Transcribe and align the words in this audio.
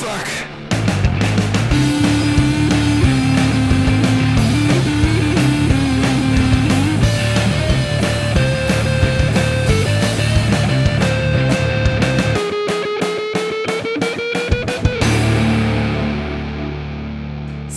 fuck. 0.00 0.49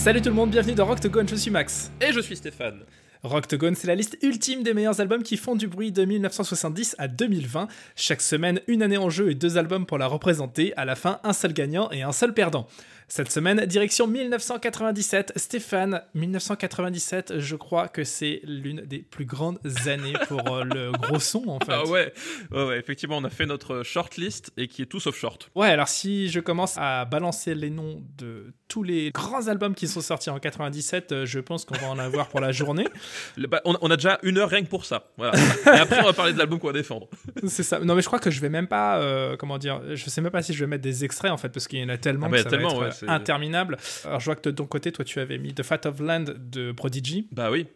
Salut 0.04 0.20
tout 0.20 0.28
le 0.28 0.34
monde, 0.34 0.50
bienvenue 0.50 0.74
dans 0.74 0.84
Rock 0.84 1.00
to 1.00 1.08
Gone, 1.08 1.26
je 1.26 1.34
suis 1.34 1.50
Max. 1.50 1.90
Et 1.98 2.12
je 2.12 2.20
suis 2.20 2.36
Stéphane. 2.36 2.84
Rock 3.22 3.48
to 3.48 3.56
Gone, 3.56 3.74
c'est 3.74 3.86
la 3.86 3.94
liste 3.94 4.18
ultime 4.20 4.62
des 4.62 4.74
meilleurs 4.74 5.00
albums 5.00 5.22
qui 5.22 5.38
font 5.38 5.56
du 5.56 5.66
bruit 5.66 5.92
de 5.92 6.04
1970 6.04 6.96
à 6.98 7.08
2020. 7.08 7.68
Chaque 7.96 8.20
semaine, 8.20 8.60
une 8.66 8.82
année 8.82 8.98
en 8.98 9.08
jeu 9.08 9.30
et 9.30 9.34
deux 9.34 9.56
albums 9.56 9.86
pour 9.86 9.96
la 9.96 10.06
représenter. 10.06 10.74
À 10.76 10.84
la 10.84 10.94
fin, 10.94 11.20
un 11.24 11.32
seul 11.32 11.54
gagnant 11.54 11.90
et 11.90 12.02
un 12.02 12.12
seul 12.12 12.34
perdant. 12.34 12.68
Cette 13.08 13.30
semaine, 13.30 13.64
direction 13.64 14.06
1997. 14.06 15.32
Stéphane, 15.36 16.02
1997, 16.12 17.38
je 17.38 17.56
crois 17.56 17.88
que 17.88 18.04
c'est 18.04 18.40
l'une 18.44 18.82
des 18.82 18.98
plus 18.98 19.24
grandes 19.24 19.58
années 19.86 20.12
pour 20.28 20.46
euh, 20.54 20.64
le 20.64 20.92
gros 20.92 21.18
son, 21.18 21.48
en 21.48 21.58
fait. 21.64 21.72
Ah 21.72 21.86
ouais. 21.86 22.12
ouais, 22.50 22.64
ouais, 22.66 22.78
effectivement, 22.78 23.16
on 23.16 23.24
a 23.24 23.30
fait 23.30 23.46
notre 23.46 23.82
shortlist 23.82 24.52
et 24.58 24.68
qui 24.68 24.82
est 24.82 24.86
tout 24.86 25.00
sauf 25.00 25.16
short. 25.16 25.50
Ouais, 25.54 25.68
alors 25.68 25.88
si 25.88 26.28
je 26.28 26.40
commence 26.40 26.76
à 26.76 27.06
balancer 27.06 27.54
les 27.54 27.70
noms 27.70 28.02
de 28.18 28.52
tous 28.68 28.82
les 28.82 29.10
grands 29.10 29.48
albums 29.48 29.74
qui 29.74 29.86
sont 29.86 30.00
sortis 30.00 30.30
en 30.30 30.38
97, 30.38 31.12
euh, 31.12 31.26
je 31.26 31.38
pense 31.38 31.64
qu'on 31.64 31.76
va 31.76 31.88
en 31.88 31.98
avoir 31.98 32.28
pour 32.28 32.40
la 32.40 32.52
journée. 32.52 32.86
Bah, 33.36 33.60
on, 33.64 33.76
on, 33.82 33.90
a 33.90 33.96
déjà 33.96 34.18
une 34.22 34.38
heure 34.38 34.48
rien 34.48 34.62
que 34.62 34.68
pour 34.68 34.84
ça. 34.84 35.10
Voilà. 35.18 35.38
et 35.66 35.78
après, 35.78 36.00
on 36.00 36.06
va 36.06 36.12
parler 36.12 36.32
de 36.32 36.38
l'album 36.38 36.58
qu'on 36.58 36.68
va 36.68 36.72
défendre. 36.72 37.08
C'est 37.46 37.62
ça. 37.62 37.78
Non, 37.78 37.94
mais 37.94 38.00
je 38.00 38.06
crois 38.06 38.18
que 38.18 38.30
je 38.30 38.40
vais 38.40 38.48
même 38.48 38.66
pas, 38.66 38.98
euh, 38.98 39.36
comment 39.36 39.58
dire, 39.58 39.82
je 39.94 40.08
sais 40.08 40.20
même 40.20 40.32
pas 40.32 40.42
si 40.42 40.54
je 40.54 40.60
vais 40.60 40.66
mettre 40.66 40.82
des 40.82 41.04
extraits 41.04 41.30
en 41.30 41.36
fait, 41.36 41.50
parce 41.50 41.68
qu'il 41.68 41.78
y 41.78 41.84
en 41.84 41.90
a 41.90 41.98
tellement. 41.98 42.26
Ah 42.26 42.30
bah, 42.30 42.36
que 42.38 42.42
ça 42.44 42.50
tellement, 42.50 42.78
va 42.78 42.88
être, 42.88 43.02
ouais, 43.02 43.08
interminable. 43.08 43.76
Alors 44.04 44.20
je 44.20 44.24
vois 44.24 44.36
que 44.36 44.48
de 44.48 44.54
ton 44.54 44.66
côté, 44.66 44.92
toi, 44.92 45.04
tu 45.04 45.20
avais 45.20 45.36
mis 45.38 45.52
The 45.52 45.62
Fat 45.62 45.80
of 45.84 46.00
Land 46.00 46.24
de 46.38 46.72
Prodigy. 46.72 47.28
Bah 47.32 47.50
oui. 47.50 47.66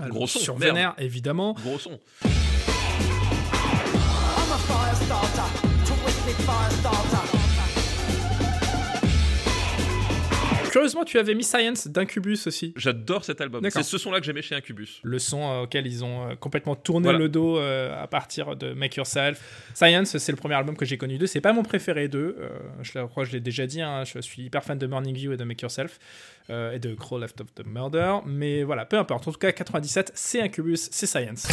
Gros 0.00 0.26
son. 0.26 0.38
Sur 0.40 0.56
Vénère, 0.56 0.94
évidemment. 0.98 1.54
Gros 1.54 1.78
son. 1.78 1.98
Curieusement, 10.74 11.04
tu 11.04 11.20
avais 11.20 11.36
mis 11.36 11.44
Science 11.44 11.86
d'Incubus 11.86 12.48
aussi. 12.48 12.74
J'adore 12.74 13.24
cet 13.24 13.40
album. 13.40 13.64
C'est 13.70 13.84
ce 13.84 13.96
son-là 13.96 14.18
que 14.18 14.26
j'aimais 14.26 14.42
chez 14.42 14.56
Incubus. 14.56 14.98
Le 15.04 15.20
son 15.20 15.40
euh, 15.40 15.62
auquel 15.62 15.86
ils 15.86 16.02
ont 16.02 16.28
euh, 16.28 16.34
complètement 16.34 16.74
tourné 16.74 17.04
voilà. 17.04 17.20
le 17.20 17.28
dos 17.28 17.58
euh, 17.58 18.02
à 18.02 18.08
partir 18.08 18.56
de 18.56 18.72
Make 18.72 18.96
Yourself. 18.96 19.40
Science, 19.72 20.18
c'est 20.18 20.32
le 20.32 20.36
premier 20.36 20.56
album 20.56 20.76
que 20.76 20.84
j'ai 20.84 20.98
connu 20.98 21.16
d'eux. 21.16 21.28
C'est 21.28 21.40
pas 21.40 21.52
mon 21.52 21.62
préféré 21.62 22.08
d'eux. 22.08 22.36
Je 22.82 22.90
crois 23.04 23.22
que 23.22 23.30
je 23.30 23.34
l'ai 23.34 23.40
déjà 23.40 23.68
dit. 23.68 23.82
Hein, 23.82 24.02
je 24.02 24.18
suis 24.18 24.42
hyper 24.42 24.64
fan 24.64 24.76
de 24.76 24.88
Morning 24.88 25.14
View 25.14 25.32
et 25.32 25.36
de 25.36 25.44
Make 25.44 25.62
Yourself. 25.62 26.00
Et 26.48 26.80
de 26.80 26.92
Crow 26.96 27.20
Left 27.20 27.40
of 27.40 27.54
the 27.54 27.64
Murder. 27.64 28.16
Mais 28.26 28.64
voilà, 28.64 28.84
peu 28.84 28.98
importe. 28.98 29.28
En 29.28 29.30
tout 29.30 29.38
cas, 29.38 29.52
97, 29.52 30.10
c'est 30.16 30.40
Incubus, 30.40 30.88
c'est 30.90 31.06
Science. 31.06 31.46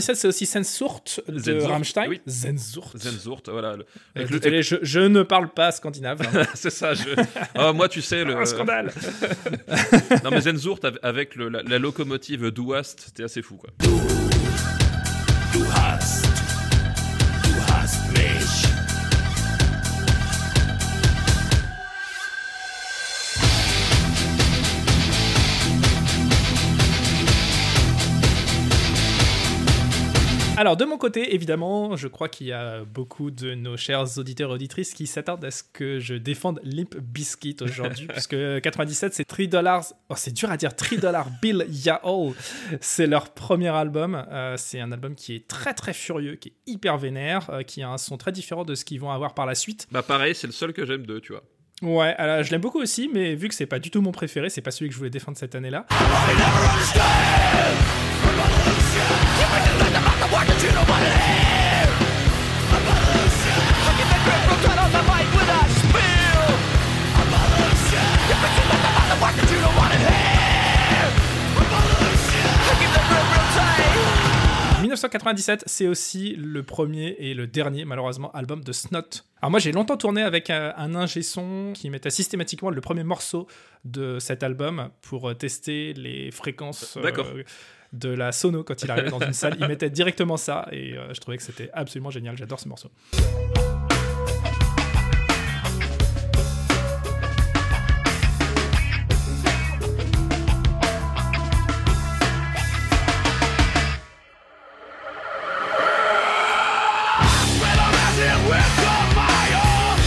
C'est 0.00 0.28
aussi 0.28 0.46
Sensurt 0.46 1.20
de 1.28 1.38
Zenzurt, 1.38 1.70
Rammstein. 1.70 2.08
Oui. 2.08 2.20
Zenzurt. 2.26 2.96
Zenzurt, 2.96 3.48
voilà. 3.48 3.76
Le, 3.76 3.86
avec 4.14 4.30
le 4.30 4.40
télé, 4.40 4.62
je, 4.62 4.76
je, 4.82 5.00
ne 5.00 5.22
parle 5.22 5.48
pas 5.48 5.72
scandinave. 5.72 6.20
Hein. 6.22 6.42
c'est 6.54 6.70
ça. 6.70 6.94
Je... 6.94 7.08
Oh, 7.58 7.72
moi, 7.72 7.88
tu 7.88 8.02
sais. 8.02 8.24
Le... 8.24 8.36
Un 8.36 8.44
scandale. 8.44 8.92
non, 10.24 10.30
mais 10.30 10.40
Zenzurt 10.40 10.80
avec 11.02 11.36
le, 11.36 11.48
la, 11.48 11.62
la, 11.62 11.78
locomotive 11.78 12.50
Douast, 12.50 13.04
c'était 13.06 13.24
assez 13.24 13.42
fou, 13.42 13.56
quoi. 13.56 13.70
Alors, 30.58 30.76
de 30.76 30.84
mon 30.84 30.98
côté, 30.98 31.36
évidemment, 31.36 31.94
je 31.94 32.08
crois 32.08 32.28
qu'il 32.28 32.48
y 32.48 32.52
a 32.52 32.82
beaucoup 32.82 33.30
de 33.30 33.54
nos 33.54 33.76
chers 33.76 34.18
auditeurs 34.18 34.50
et 34.50 34.54
auditrices 34.54 34.92
qui 34.92 35.06
s'attendent 35.06 35.44
à 35.44 35.52
ce 35.52 35.62
que 35.62 36.00
je 36.00 36.14
défende 36.14 36.58
Limp 36.64 36.96
Bizkit 36.96 37.54
aujourd'hui, 37.60 38.06
puisque 38.12 38.60
97, 38.62 39.14
c'est 39.14 39.24
3 39.24 39.46
dollars. 39.46 39.84
Oh, 40.08 40.14
c'est 40.16 40.32
dur 40.32 40.50
à 40.50 40.56
dire, 40.56 40.74
3 40.74 40.98
dollars 40.98 41.28
Bill 41.40 41.64
Ya'll. 41.70 42.32
C'est 42.80 43.06
leur 43.06 43.30
premier 43.30 43.68
album. 43.68 44.20
Euh, 44.32 44.56
c'est 44.56 44.80
un 44.80 44.90
album 44.90 45.14
qui 45.14 45.36
est 45.36 45.46
très 45.46 45.74
très 45.74 45.92
furieux, 45.92 46.34
qui 46.34 46.48
est 46.48 46.54
hyper 46.66 46.98
vénère, 46.98 47.48
euh, 47.50 47.62
qui 47.62 47.80
a 47.84 47.90
un 47.90 47.98
son 47.98 48.16
très 48.16 48.32
différent 48.32 48.64
de 48.64 48.74
ce 48.74 48.84
qu'ils 48.84 48.98
vont 48.98 49.12
avoir 49.12 49.34
par 49.34 49.46
la 49.46 49.54
suite. 49.54 49.86
Bah, 49.92 50.02
pareil, 50.02 50.34
c'est 50.34 50.48
le 50.48 50.52
seul 50.52 50.72
que 50.72 50.84
j'aime 50.84 51.06
d'eux, 51.06 51.20
tu 51.20 51.34
vois. 51.34 51.44
Ouais, 51.82 52.16
alors 52.18 52.42
je 52.42 52.50
l'aime 52.50 52.62
beaucoup 52.62 52.80
aussi, 52.80 53.08
mais 53.14 53.36
vu 53.36 53.46
que 53.46 53.54
c'est 53.54 53.66
pas 53.66 53.78
du 53.78 53.92
tout 53.92 54.00
mon 54.00 54.10
préféré, 54.10 54.50
c'est 54.50 54.60
pas 54.60 54.72
celui 54.72 54.88
que 54.88 54.94
je 54.94 54.98
voulais 54.98 55.10
défendre 55.10 55.38
cette 55.38 55.54
année-là. 55.54 55.86
«1997, 74.82 75.64
c'est 75.66 75.86
aussi 75.86 76.34
le 76.36 76.62
premier 76.62 77.16
et 77.18 77.34
le 77.34 77.46
dernier, 77.46 77.84
malheureusement, 77.84 78.30
album 78.32 78.62
de 78.62 78.72
Snot. 78.72 79.00
Alors 79.40 79.50
moi, 79.50 79.60
j'ai 79.60 79.72
longtemps 79.72 79.96
tourné 79.96 80.22
avec 80.22 80.50
un, 80.50 80.74
un 80.76 80.94
ingé 80.94 81.22
son 81.22 81.72
qui 81.74 81.88
mettait 81.90 82.10
systématiquement 82.10 82.70
le 82.70 82.80
premier 82.80 83.04
morceau 83.04 83.46
de 83.84 84.18
cet 84.18 84.42
album 84.42 84.90
pour 85.02 85.36
tester 85.36 85.94
les 85.94 86.30
fréquences 86.30 86.96
euh, 86.96 87.42
de 87.92 88.10
la 88.10 88.32
sono 88.32 88.64
quand 88.64 88.82
il 88.82 88.90
arrivait 88.90 89.10
dans 89.10 89.20
une 89.20 89.32
salle. 89.32 89.56
Il 89.58 89.66
mettait 89.66 89.90
directement 89.90 90.36
ça 90.36 90.68
et 90.72 90.96
euh, 90.96 91.12
je 91.14 91.20
trouvais 91.20 91.36
que 91.36 91.42
c'était 91.42 91.70
absolument 91.72 92.10
génial. 92.10 92.36
J'adore 92.36 92.60
ce 92.60 92.68
morceau.« 92.68 92.90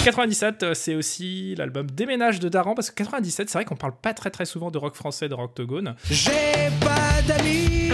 97, 0.03 0.73
c'est 0.73 0.95
aussi 0.95 1.53
l'album 1.55 1.85
Déménage 1.89 2.39
de 2.39 2.49
Daran, 2.49 2.73
parce 2.73 2.89
que 2.89 2.95
97, 2.95 3.49
c'est 3.49 3.57
vrai 3.57 3.65
qu'on 3.65 3.75
parle 3.75 3.93
pas 4.01 4.15
très 4.15 4.31
très 4.31 4.45
souvent 4.45 4.71
de 4.71 4.79
rock 4.79 4.95
français, 4.95 5.29
de 5.29 5.35
Rocktogone. 5.35 5.95
J'ai 6.09 6.31
pas 6.79 7.21
d'amis, 7.27 7.90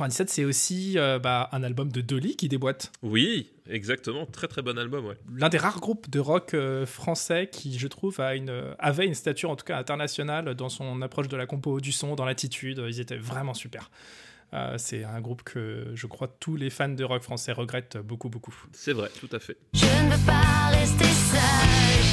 97, 0.00 0.30
c'est 0.30 0.44
aussi 0.44 0.94
euh, 0.96 1.18
bah, 1.18 1.50
un 1.52 1.62
album 1.62 1.92
de 1.92 2.00
Dolly 2.00 2.34
qui 2.34 2.48
déboîte. 2.48 2.90
Oui, 3.02 3.50
exactement. 3.68 4.24
Très 4.24 4.48
très 4.48 4.62
bon 4.62 4.78
album, 4.78 5.04
ouais. 5.04 5.16
L'un 5.36 5.50
des 5.50 5.58
rares 5.58 5.78
groupes 5.78 6.08
de 6.08 6.18
rock 6.18 6.54
euh, 6.54 6.86
français 6.86 7.50
qui, 7.52 7.78
je 7.78 7.86
trouve, 7.86 8.18
a 8.18 8.34
une, 8.34 8.74
avait 8.78 9.06
une 9.06 9.14
stature 9.14 9.50
en 9.50 9.56
tout 9.56 9.66
cas 9.66 9.76
internationale 9.76 10.54
dans 10.54 10.70
son 10.70 11.02
approche 11.02 11.28
de 11.28 11.36
la 11.36 11.44
compo, 11.44 11.80
du 11.80 11.92
son, 11.92 12.14
dans 12.14 12.24
l'attitude. 12.24 12.82
Ils 12.88 13.00
étaient 13.00 13.18
vraiment 13.18 13.52
super. 13.52 13.90
Euh, 14.54 14.76
c'est 14.78 15.04
un 15.04 15.20
groupe 15.20 15.42
que 15.42 15.92
je 15.94 16.06
crois 16.06 16.28
tous 16.40 16.56
les 16.56 16.70
fans 16.70 16.88
de 16.88 17.04
rock 17.04 17.22
français 17.22 17.52
regrettent 17.52 17.98
beaucoup, 17.98 18.30
beaucoup. 18.30 18.54
C'est 18.72 18.94
vrai, 18.94 19.10
tout 19.20 19.28
à 19.32 19.38
fait. 19.38 19.58
Je 19.74 19.84
ne 19.84 20.16
veux 20.16 20.26
pas 20.26 20.70
rester 20.70 21.04
sage. 21.04 22.09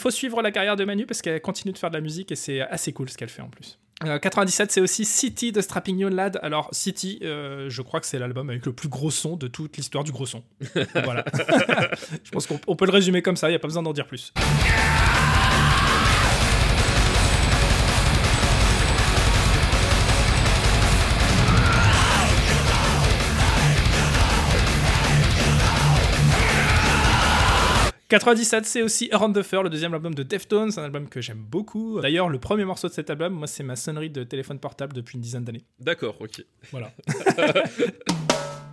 Faut 0.00 0.10
suivre 0.10 0.42
la 0.42 0.50
carrière 0.50 0.76
de 0.76 0.84
Manu 0.84 1.06
parce 1.06 1.22
qu'elle 1.22 1.40
continue 1.40 1.72
de 1.72 1.78
faire 1.78 1.90
de 1.90 1.96
la 1.96 2.00
musique 2.00 2.32
et 2.32 2.36
c'est 2.36 2.60
assez 2.60 2.92
cool 2.92 3.08
ce 3.08 3.16
qu'elle 3.16 3.28
fait 3.28 3.42
en 3.42 3.48
plus. 3.48 3.78
Euh, 4.06 4.18
97, 4.18 4.72
c'est 4.72 4.80
aussi 4.80 5.04
City 5.04 5.52
de 5.52 5.60
Strapping 5.60 5.98
Young 5.98 6.14
Lad. 6.14 6.38
Alors, 6.42 6.68
City, 6.72 7.18
euh, 7.22 7.68
je 7.68 7.82
crois 7.82 8.00
que 8.00 8.06
c'est 8.06 8.18
l'album 8.18 8.48
avec 8.48 8.64
le 8.64 8.72
plus 8.72 8.88
gros 8.88 9.10
son 9.10 9.36
de 9.36 9.46
toute 9.46 9.76
l'histoire 9.76 10.04
du 10.04 10.12
gros 10.12 10.24
son. 10.24 10.42
voilà. 11.04 11.24
je 12.24 12.30
pense 12.30 12.46
qu'on 12.46 12.58
on 12.66 12.76
peut 12.76 12.86
le 12.86 12.92
résumer 12.92 13.20
comme 13.20 13.36
ça, 13.36 13.48
il 13.48 13.52
n'y 13.52 13.56
a 13.56 13.58
pas 13.58 13.68
besoin 13.68 13.82
d'en 13.82 13.92
dire 13.92 14.06
plus. 14.06 14.32
«97, 28.10 28.66
c'est 28.66 28.82
aussi 28.82 29.08
Around 29.12 29.38
the 29.38 29.42
Fur, 29.44 29.62
le 29.62 29.70
deuxième 29.70 29.94
album 29.94 30.16
de 30.16 30.24
Deftones, 30.24 30.72
un 30.76 30.82
album 30.82 31.08
que 31.08 31.20
j'aime 31.20 31.44
beaucoup. 31.48 32.00
D'ailleurs, 32.00 32.28
le 32.28 32.40
premier 32.40 32.64
morceau 32.64 32.88
de 32.88 32.92
cet 32.92 33.08
album, 33.08 33.32
moi, 33.34 33.46
c'est 33.46 33.62
ma 33.62 33.76
sonnerie 33.76 34.10
de 34.10 34.24
téléphone 34.24 34.58
portable 34.58 34.92
depuis 34.94 35.14
une 35.14 35.20
dizaine 35.20 35.44
d'années. 35.44 35.62
D'accord, 35.78 36.16
ok. 36.20 36.44
Voilà. 36.72 36.90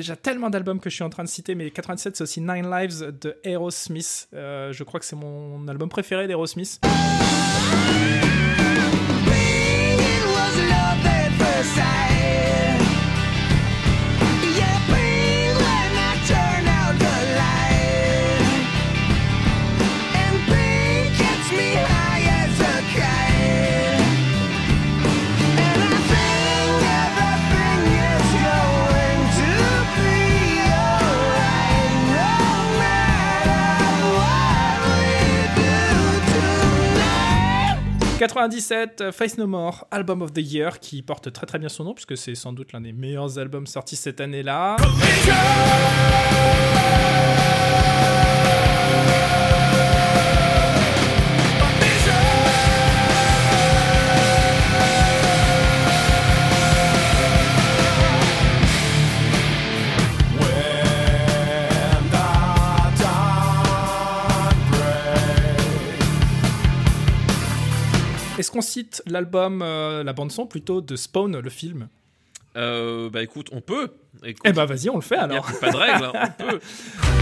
déjà 0.00 0.16
tellement 0.16 0.50
d'albums 0.50 0.80
que 0.80 0.90
je 0.90 0.94
suis 0.94 1.04
en 1.04 1.10
train 1.10 1.24
de 1.24 1.28
citer, 1.28 1.54
mais 1.54 1.70
87, 1.70 2.16
c'est 2.16 2.22
aussi 2.22 2.40
Nine 2.40 2.70
Lives 2.70 3.12
de 3.20 3.36
Aerosmith. 3.44 4.28
Euh, 4.34 4.72
je 4.72 4.84
crois 4.84 5.00
que 5.00 5.06
c'est 5.06 5.16
mon 5.16 5.68
album 5.68 5.88
préféré 5.88 6.26
d'Aerosmith. 6.26 6.80
97, 38.40 39.02
euh, 39.02 39.12
Face 39.12 39.36
No 39.36 39.46
More, 39.46 39.86
Album 39.90 40.22
of 40.22 40.32
the 40.32 40.38
Year, 40.38 40.80
qui 40.80 41.02
porte 41.02 41.30
très 41.30 41.44
très 41.44 41.58
bien 41.58 41.68
son 41.68 41.84
nom, 41.84 41.92
puisque 41.92 42.16
c'est 42.16 42.34
sans 42.34 42.54
doute 42.54 42.72
l'un 42.72 42.80
des 42.80 42.94
meilleurs 42.94 43.38
albums 43.38 43.66
sortis 43.66 43.96
cette 43.96 44.18
année-là. 44.18 44.76
Est-ce 68.50 68.56
qu'on 68.56 68.62
cite 68.62 69.00
l'album, 69.06 69.62
euh, 69.62 70.02
la 70.02 70.12
bande-son 70.12 70.44
plutôt 70.44 70.80
de 70.80 70.96
Spawn, 70.96 71.38
le 71.38 71.50
film? 71.50 71.86
Euh, 72.56 73.08
bah 73.08 73.22
écoute, 73.22 73.46
on 73.52 73.60
peut. 73.60 73.92
Écoute, 74.24 74.42
Eh 74.44 74.50
bah 74.52 74.66
vas-y, 74.66 74.90
on 74.90 74.96
le 74.96 75.02
fait 75.02 75.14
y 75.14 75.18
a 75.18 75.22
alors. 75.22 75.46
pas 75.60 75.70
de 75.70 75.76
règle, 75.76 76.04
hein, 76.06 76.12
on 76.40 76.42
peut. 76.50 76.58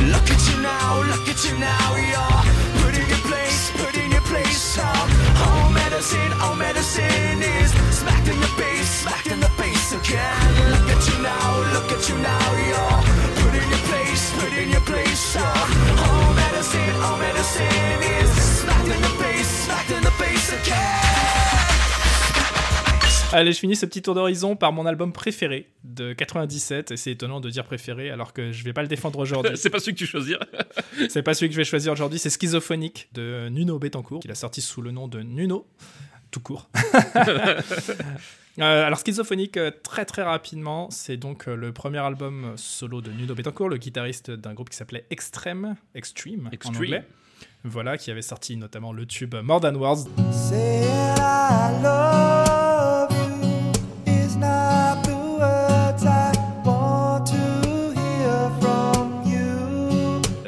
Look 0.08 0.24
at 0.24 0.40
you 0.48 0.62
now, 0.62 1.02
look 1.04 1.28
at 1.28 1.44
you 1.44 1.58
now, 1.58 1.96
you're 2.00 2.80
put 2.80 2.94
in 2.96 3.06
your 3.12 3.20
place, 3.28 3.70
put 3.76 3.94
in 3.94 4.10
your 4.10 4.22
place. 4.22 4.78
All 4.80 5.68
medicine, 5.70 6.32
all 6.40 6.56
medicine 6.56 7.42
is 7.44 7.72
smacked 7.92 8.26
in 8.26 8.40
the 8.40 8.48
face, 8.56 9.02
smacked 9.02 9.26
in 9.26 9.38
the 9.40 9.52
face 9.60 9.92
again. 9.92 10.48
Look 10.72 10.88
at 10.96 11.04
you 11.12 11.18
now, 11.20 11.60
look 11.74 11.92
at 11.92 12.08
you 12.08 12.16
now, 12.24 12.48
you're 12.72 13.00
put 13.36 13.52
in 13.52 13.68
your 13.68 13.84
place, 13.84 14.32
put 14.40 14.52
in 14.56 14.70
your 14.70 14.80
place. 14.80 15.36
All 15.36 16.32
medicine, 16.32 16.94
all 17.04 17.18
medicine 17.18 18.00
is 18.16 18.30
smacked 18.64 18.88
in 18.88 19.02
the 19.02 19.12
face, 19.20 19.50
smacked 19.66 19.90
in 19.90 19.96
the 19.96 19.97
face 19.97 19.97
again. 19.97 19.97
Allez, 23.30 23.52
je 23.52 23.58
finis 23.58 23.76
ce 23.76 23.84
petit 23.84 24.00
tour 24.00 24.14
d'horizon 24.14 24.56
par 24.56 24.72
mon 24.72 24.86
album 24.86 25.12
préféré 25.12 25.68
de 25.84 26.14
97. 26.14 26.92
Et 26.92 26.96
c'est 26.96 27.10
étonnant 27.10 27.40
de 27.40 27.50
dire 27.50 27.64
préféré 27.64 28.10
alors 28.10 28.32
que 28.32 28.52
je 28.52 28.64
vais 28.64 28.72
pas 28.72 28.80
le 28.80 28.88
défendre 28.88 29.18
aujourd'hui. 29.18 29.52
C'est 29.56 29.68
pas 29.68 29.80
celui 29.80 29.92
que 29.92 29.98
tu 29.98 30.06
choisir. 30.06 30.38
c'est 31.10 31.22
pas 31.22 31.34
celui 31.34 31.48
que 31.48 31.52
je 31.52 31.60
vais 31.60 31.64
choisir 31.64 31.92
aujourd'hui. 31.92 32.18
C'est 32.18 32.30
Schizophonique 32.30 33.08
de 33.12 33.48
Nuno 33.50 33.78
Betancourt, 33.78 34.20
qu'il 34.20 34.30
a 34.30 34.34
sorti 34.34 34.62
sous 34.62 34.80
le 34.80 34.92
nom 34.92 35.08
de 35.08 35.20
Nuno, 35.20 35.66
tout 36.30 36.40
court. 36.40 36.68
Euh, 38.60 38.84
alors 38.84 38.98
Schizophonique, 38.98 39.56
euh, 39.56 39.70
très 39.84 40.04
très 40.04 40.24
rapidement, 40.24 40.90
c'est 40.90 41.16
donc 41.16 41.46
euh, 41.46 41.54
le 41.54 41.72
premier 41.72 41.98
album 41.98 42.54
solo 42.56 43.00
de 43.00 43.12
Nuno 43.12 43.32
Betancourt, 43.36 43.68
le 43.68 43.76
guitariste 43.76 44.32
d'un 44.32 44.52
groupe 44.52 44.68
qui 44.68 44.76
s'appelait 44.76 45.06
Extreme, 45.10 45.76
Extreme, 45.94 46.48
en 46.48 46.50
Extreme. 46.50 46.76
anglais. 46.76 47.04
Voilà, 47.70 47.98
qui 47.98 48.10
avait 48.10 48.22
sorti 48.22 48.56
notamment 48.56 48.92
le 48.92 49.04
tube 49.04 49.34
More 49.34 49.60
Than 49.60 49.74
Words. 49.74 50.06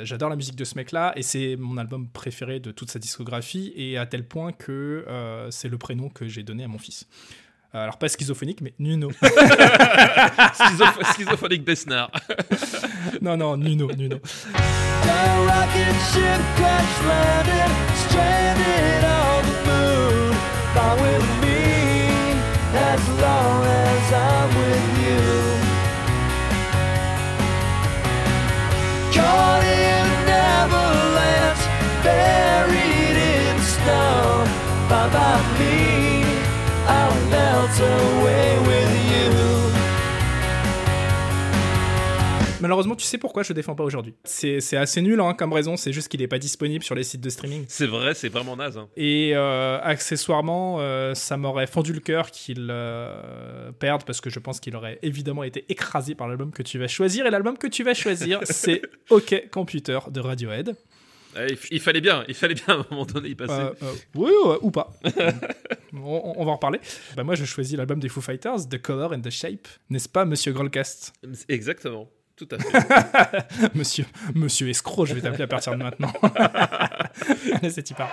J'adore 0.02 0.30
la 0.30 0.36
musique 0.36 0.56
de 0.56 0.64
ce 0.64 0.74
mec-là 0.76 1.12
et 1.14 1.22
c'est 1.22 1.56
mon 1.56 1.76
album 1.76 2.08
préféré 2.08 2.58
de 2.58 2.72
toute 2.72 2.90
sa 2.90 2.98
discographie 2.98 3.72
et 3.76 3.96
à 3.96 4.06
tel 4.06 4.26
point 4.26 4.52
que 4.52 5.04
euh, 5.06 5.50
c'est 5.50 5.68
le 5.68 5.78
prénom 5.78 6.08
que 6.08 6.26
j'ai 6.26 6.42
donné 6.42 6.64
à 6.64 6.68
mon 6.68 6.78
fils. 6.78 7.06
Euh, 7.74 7.82
Alors 7.84 7.98
pas 7.98 8.08
schizophonique, 8.08 8.60
mais 8.62 8.74
Nuno. 8.78 9.10
Schizoph- 10.54 11.12
Schizophonique 11.12 11.64
Besnard. 11.64 12.10
non, 13.22 13.36
non, 13.36 13.56
Nuno, 13.56 13.86
Nuno. 13.86 14.18
The 14.18 15.20
rocket 15.46 15.94
ship 16.12 16.42
crash 16.56 16.94
landed, 17.06 17.70
stranded 18.08 19.04
on 19.04 19.42
the 19.44 19.56
moon. 19.66 20.34
Fly 20.72 20.94
with 21.00 21.44
me 21.44 21.50
Malheureusement, 42.60 42.94
tu 42.94 43.06
sais 43.06 43.16
pourquoi 43.16 43.42
je 43.42 43.48
le 43.48 43.54
défends 43.54 43.74
pas 43.74 43.84
aujourd'hui. 43.84 44.14
C'est 44.24 44.60
c'est 44.60 44.76
assez 44.76 45.00
nul 45.00 45.18
hein, 45.20 45.32
comme 45.32 45.52
raison, 45.52 45.76
c'est 45.78 45.92
juste 45.94 46.08
qu'il 46.08 46.20
est 46.20 46.28
pas 46.28 46.38
disponible 46.38 46.84
sur 46.84 46.94
les 46.94 47.04
sites 47.04 47.22
de 47.22 47.30
streaming. 47.30 47.64
C'est 47.68 47.86
vrai, 47.86 48.12
c'est 48.12 48.28
vraiment 48.28 48.54
naze. 48.54 48.76
hein. 48.76 48.88
Et 48.98 49.32
euh, 49.34 49.78
accessoirement, 49.82 50.76
euh, 50.78 51.14
ça 51.14 51.38
m'aurait 51.38 51.66
fendu 51.66 51.94
le 51.94 52.00
cœur 52.00 52.30
qu'il 52.30 52.68
euh, 52.70 53.72
perde 53.78 54.04
parce 54.04 54.20
que 54.20 54.28
je 54.28 54.38
pense 54.38 54.60
qu'il 54.60 54.76
aurait 54.76 54.98
évidemment 55.02 55.42
été 55.42 55.64
écrasé 55.70 56.14
par 56.14 56.28
l'album 56.28 56.50
que 56.52 56.62
tu 56.62 56.78
vas 56.78 56.86
choisir. 56.88 57.24
Et 57.24 57.30
l'album 57.30 57.56
que 57.56 57.66
tu 57.66 57.82
vas 57.82 57.94
choisir, 57.94 58.40
c'est 58.44 58.82
OK 59.08 59.48
Computer 59.50 59.98
de 60.10 60.20
Radiohead. 60.20 60.76
Ouais, 61.36 61.46
il, 61.70 61.80
fallait 61.80 62.00
bien, 62.00 62.24
il 62.28 62.34
fallait 62.34 62.54
bien 62.54 62.64
à 62.68 62.72
un 62.74 62.86
moment 62.90 63.04
donné 63.04 63.28
y 63.28 63.34
passer. 63.34 63.52
Euh, 63.52 63.72
euh, 63.82 63.92
oui, 64.14 64.32
ouais, 64.44 64.56
ou 64.62 64.70
pas. 64.70 64.92
on, 65.92 66.34
on 66.36 66.44
va 66.44 66.50
en 66.50 66.54
reparler. 66.54 66.80
Bah, 67.16 67.22
moi, 67.22 67.34
je 67.34 67.44
choisis 67.44 67.76
l'album 67.76 68.00
des 68.00 68.08
Foo 68.08 68.20
Fighters, 68.20 68.68
The 68.68 68.80
Color 68.80 69.12
and 69.12 69.20
the 69.20 69.30
Shape. 69.30 69.68
N'est-ce 69.90 70.08
pas, 70.08 70.24
monsieur 70.24 70.52
Grolcast? 70.52 71.12
Exactement, 71.48 72.08
tout 72.36 72.48
à 72.50 72.58
fait. 72.58 73.70
Monsieur, 73.74 74.06
monsieur 74.34 74.68
escroc, 74.68 75.06
je 75.06 75.14
vais 75.14 75.20
t'appeler 75.20 75.44
à 75.44 75.48
partir 75.48 75.72
de 75.72 75.82
maintenant. 75.82 76.12
Allez, 77.52 77.70
c'est 77.70 77.88
y 77.90 77.94
part. 77.94 78.10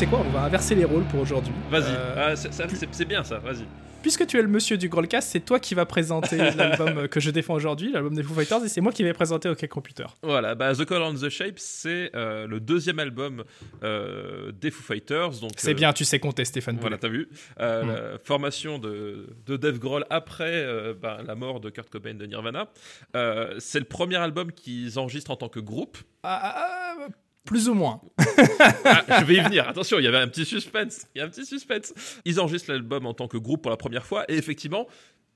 Sais 0.00 0.06
quoi, 0.06 0.20
on 0.26 0.30
va 0.30 0.44
inverser 0.44 0.74
les 0.74 0.86
rôles 0.86 1.04
pour 1.04 1.20
aujourd'hui. 1.20 1.52
Vas-y. 1.70 1.82
Euh, 1.88 2.30
Ah, 2.32 2.34
c'est- 2.36 3.04
bien 3.04 3.22
ça, 3.22 3.36
vas-y. 3.38 3.66
Puisque 4.00 4.26
tu 4.26 4.38
es 4.38 4.42
le 4.42 4.48
monsieur 4.48 4.78
du 4.78 4.88
Grolcast, 4.88 5.28
c'est 5.28 5.40
toi 5.40 5.60
qui 5.60 5.74
vas 5.74 5.84
présenter 5.84 6.38
l'album 6.56 7.06
que 7.06 7.20
je 7.20 7.30
défends 7.30 7.52
aujourd'hui, 7.52 7.92
l'album 7.92 8.14
des 8.14 8.22
Foo 8.22 8.32
Fighters, 8.32 8.64
et 8.64 8.68
c'est 8.70 8.80
moi 8.80 8.92
qui 8.92 9.02
vais 9.02 9.12
présenter 9.12 9.50
OK 9.50 9.66
Computer. 9.68 10.06
Voilà, 10.22 10.54
bah, 10.54 10.74
The 10.74 10.86
Color 10.86 11.08
and 11.10 11.14
the 11.16 11.28
Shape, 11.28 11.58
c'est 11.58 12.10
euh, 12.14 12.46
le 12.46 12.60
deuxième 12.60 12.98
album 12.98 13.44
euh, 13.84 14.52
des 14.52 14.70
Foo 14.70 14.82
Fighters. 14.82 15.32
C'est 15.58 15.72
euh, 15.72 15.74
bien, 15.74 15.92
tu 15.92 16.06
sais 16.06 16.18
compter, 16.18 16.46
Stéphane 16.46 16.78
Voilà, 16.80 16.96
t'as 16.96 17.08
vu 17.08 17.28
Euh, 17.60 17.82
Mm. 17.84 17.88
La 17.88 18.18
formation 18.24 18.78
de, 18.78 19.26
de 19.44 19.56
Dave 19.58 19.78
Grohl 19.78 20.06
après 20.08 20.64
euh, 20.64 20.94
bah, 20.98 21.18
la 21.26 21.34
mort 21.34 21.60
de 21.60 21.68
Kurt 21.68 21.90
Cobain 21.90 22.14
de 22.14 22.24
Nirvana. 22.24 22.70
Euh, 23.16 23.54
c'est 23.58 23.80
le 23.80 23.84
premier 23.84 24.16
album 24.16 24.50
qu'ils 24.50 24.98
enregistrent 24.98 25.30
en 25.32 25.36
tant 25.36 25.50
que 25.50 25.60
groupe. 25.60 25.98
Ah, 26.22 26.40
ah, 26.42 26.96
ah, 27.00 27.08
plus 27.44 27.68
ou 27.68 27.74
moins. 27.74 28.00
Ah, 28.84 29.20
je 29.20 29.24
vais 29.24 29.36
y 29.36 29.40
venir, 29.40 29.68
attention, 29.68 29.98
il 29.98 30.04
y 30.04 30.08
avait 30.08 30.18
un 30.18 30.28
petit 30.28 30.44
suspense. 30.44 31.06
Il 31.14 31.18
y 31.18 31.22
a 31.22 31.24
un 31.24 31.28
petit 31.28 31.46
suspense. 31.46 31.92
Ils 32.24 32.40
enregistrent 32.40 32.70
l'album 32.70 33.06
en 33.06 33.14
tant 33.14 33.28
que 33.28 33.36
groupe 33.38 33.62
pour 33.62 33.70
la 33.70 33.76
première 33.76 34.06
fois, 34.06 34.24
et 34.28 34.36
effectivement, 34.36 34.86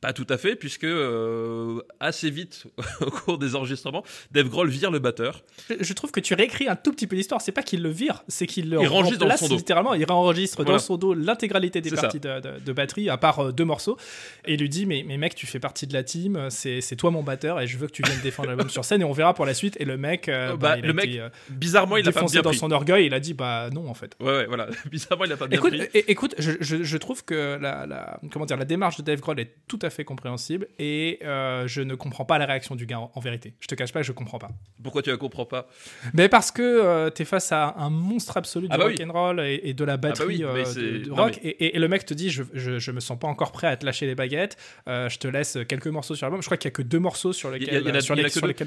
pas 0.04 0.12
tout 0.12 0.26
à 0.28 0.36
fait, 0.38 0.54
puisque 0.56 0.84
euh, 0.84 1.80
assez 2.00 2.30
vite, 2.30 2.64
au 3.00 3.10
cours 3.10 3.38
des 3.38 3.54
enregistrements, 3.56 4.04
Dave 4.32 4.48
Grohl 4.48 4.68
vire 4.68 4.90
le 4.90 4.98
batteur. 4.98 5.42
Je- 5.80 5.92
trouve 5.94 6.10
que 6.10 6.20
tu 6.20 6.34
réécris 6.34 6.68
un 6.68 6.76
tout 6.76 6.90
petit 6.92 7.06
peu 7.06 7.14
l'histoire. 7.16 7.40
C'est 7.40 7.52
pas 7.52 7.62
qu'il 7.62 7.80
le 7.82 7.88
vire, 7.88 8.24
c'est 8.28 8.46
qu'il 8.46 8.68
le 8.68 8.80
Il 8.82 8.88
dans 8.88 9.36
son 9.36 9.48
dos. 9.48 9.56
littéralement. 9.56 9.94
Il 9.94 10.04
réenregistre 10.04 10.56
Voilà. 10.56 10.72
dans 10.72 10.78
son 10.78 10.96
dos 10.96 11.14
l'intégralité 11.14 11.80
des 11.80 11.90
parties 11.92 12.18
de, 12.20 12.40
de- 12.40 12.58
de 12.60 12.72
batterie, 12.72 13.08
à 13.08 13.16
part 13.16 13.38
euh, 13.38 13.52
deux 13.52 13.64
morceaux. 13.64 13.96
Et 14.44 14.54
il 14.54 14.60
lui 14.60 14.68
dit 14.68 14.86
mais, 14.86 15.04
mais 15.06 15.16
mec, 15.16 15.34
tu 15.36 15.46
fais 15.46 15.60
partie 15.60 15.86
de 15.86 15.92
la 15.94 16.02
team, 16.02 16.48
c'est 16.50 16.96
toi 16.96 17.10
mon 17.10 17.22
batteur, 17.22 17.60
et 17.60 17.66
je 17.66 17.78
veux 17.78 17.86
que 17.86 17.92
tu 17.92 18.02
viennes 18.02 18.20
défendre 18.22 18.48
l'album 18.48 18.68
sur 18.68 18.84
scène. 18.84 19.00
Et 19.00 19.04
on 19.04 19.12
verra 19.12 19.32
pour 19.34 19.46
la 19.46 19.54
suite. 19.54 19.76
Et 19.80 19.84
le 19.84 19.96
mec, 19.96 20.28
euh, 20.28 20.56
bah, 20.56 20.56
bah, 20.74 20.78
il 20.78 20.84
a 20.84 20.86
le 20.88 20.92
mec, 20.92 21.04
été, 21.06 21.22
Bizarrement, 21.50 21.96
il 21.96 22.02
a 22.08 22.12
pas 22.12 22.18
défoncé 22.20 22.32
bien 22.34 22.42
dans 22.42 22.50
pris. 22.50 22.58
son 22.58 22.70
orgueil. 22.72 23.06
Il 23.06 23.14
a 23.14 23.20
dit 23.20 23.34
bah 23.34 23.70
non 23.72 23.88
en 23.88 23.94
fait. 23.94 24.16
Ouais, 24.20 24.26
ouais, 24.26 24.46
voilà. 24.46 24.66
Bizarrement, 24.90 25.24
il 25.24 25.32
a 25.32 25.36
pas 25.36 25.46
bien 25.46 25.58
Écoute, 25.58 25.76
pris. 25.76 26.02
écoute 26.08 26.34
je, 26.38 26.52
je- 26.60 26.82
je 26.82 26.96
trouve 26.98 27.24
que 27.24 27.58
la, 27.60 27.86
la- 27.86 28.18
comment 28.32 28.44
dire, 28.46 28.56
la 28.56 28.64
démarche 28.64 28.96
de 28.98 29.02
Dave 29.02 29.20
Grohl 29.20 29.38
est 29.38 29.54
tout 29.68 29.78
à 29.82 29.90
fait 29.90 29.93
compréhensible 30.02 30.66
et 30.80 31.20
euh, 31.22 31.68
je 31.68 31.80
ne 31.82 31.94
comprends 31.94 32.24
pas 32.24 32.38
la 32.38 32.46
réaction 32.46 32.74
du 32.74 32.86
gars 32.86 32.98
en, 32.98 33.12
en 33.14 33.20
vérité. 33.20 33.54
Je 33.60 33.68
te 33.68 33.76
cache 33.76 33.92
pas, 33.92 34.02
je 34.02 34.10
comprends 34.10 34.40
pas. 34.40 34.48
Pourquoi 34.82 35.02
tu 35.02 35.10
la 35.10 35.16
comprends 35.16 35.44
pas? 35.46 35.68
Mais 36.14 36.28
parce 36.28 36.50
que 36.50 36.62
euh, 36.62 37.10
t'es 37.10 37.24
face 37.24 37.52
à 37.52 37.74
un 37.78 37.90
monstre 37.90 38.36
absolu 38.36 38.66
du 38.66 38.74
Ah 38.74 38.78
bah 38.78 38.86
oui. 38.86 38.96
rock'n'roll 38.98 39.38
et, 39.40 39.60
et 39.62 39.74
de 39.74 39.84
la 39.84 39.96
batterie 39.96 40.42
oui, 40.42 40.44
mais 40.52 40.66
euh, 40.66 40.98
de, 41.04 41.08
non, 41.10 41.14
rock, 41.14 41.38
mais- 41.44 41.50
et, 41.50 41.64
et- 41.66 41.76
et 41.76 41.78
le 41.78 41.86
mec 41.86 42.04
te 42.04 42.14
dit 42.14 42.30
je, 42.30 42.42
je, 42.54 42.80
je 42.80 42.90
me 42.90 42.98
sens 42.98 43.16
pas 43.18 43.28
encore 43.28 43.52
prêt 43.52 43.68
à 43.68 43.76
te 43.76 43.86
lâcher 43.86 44.06
les 44.06 44.14
baguettes, 44.16 44.56
euh, 44.88 45.08
je 45.08 45.18
te 45.18 45.28
laisse 45.28 45.58
quelques 45.68 45.86
morceaux 45.86 46.14
sur 46.16 46.26
l'album. 46.26 46.40
Je 46.42 46.46
crois 46.48 46.56
qu'il 46.56 46.66
y 46.68 46.72
a 46.72 46.76
que 46.76 46.82
deux 46.82 46.98
morceaux 46.98 47.32
sur 47.32 47.50
lesquels, 47.50 47.84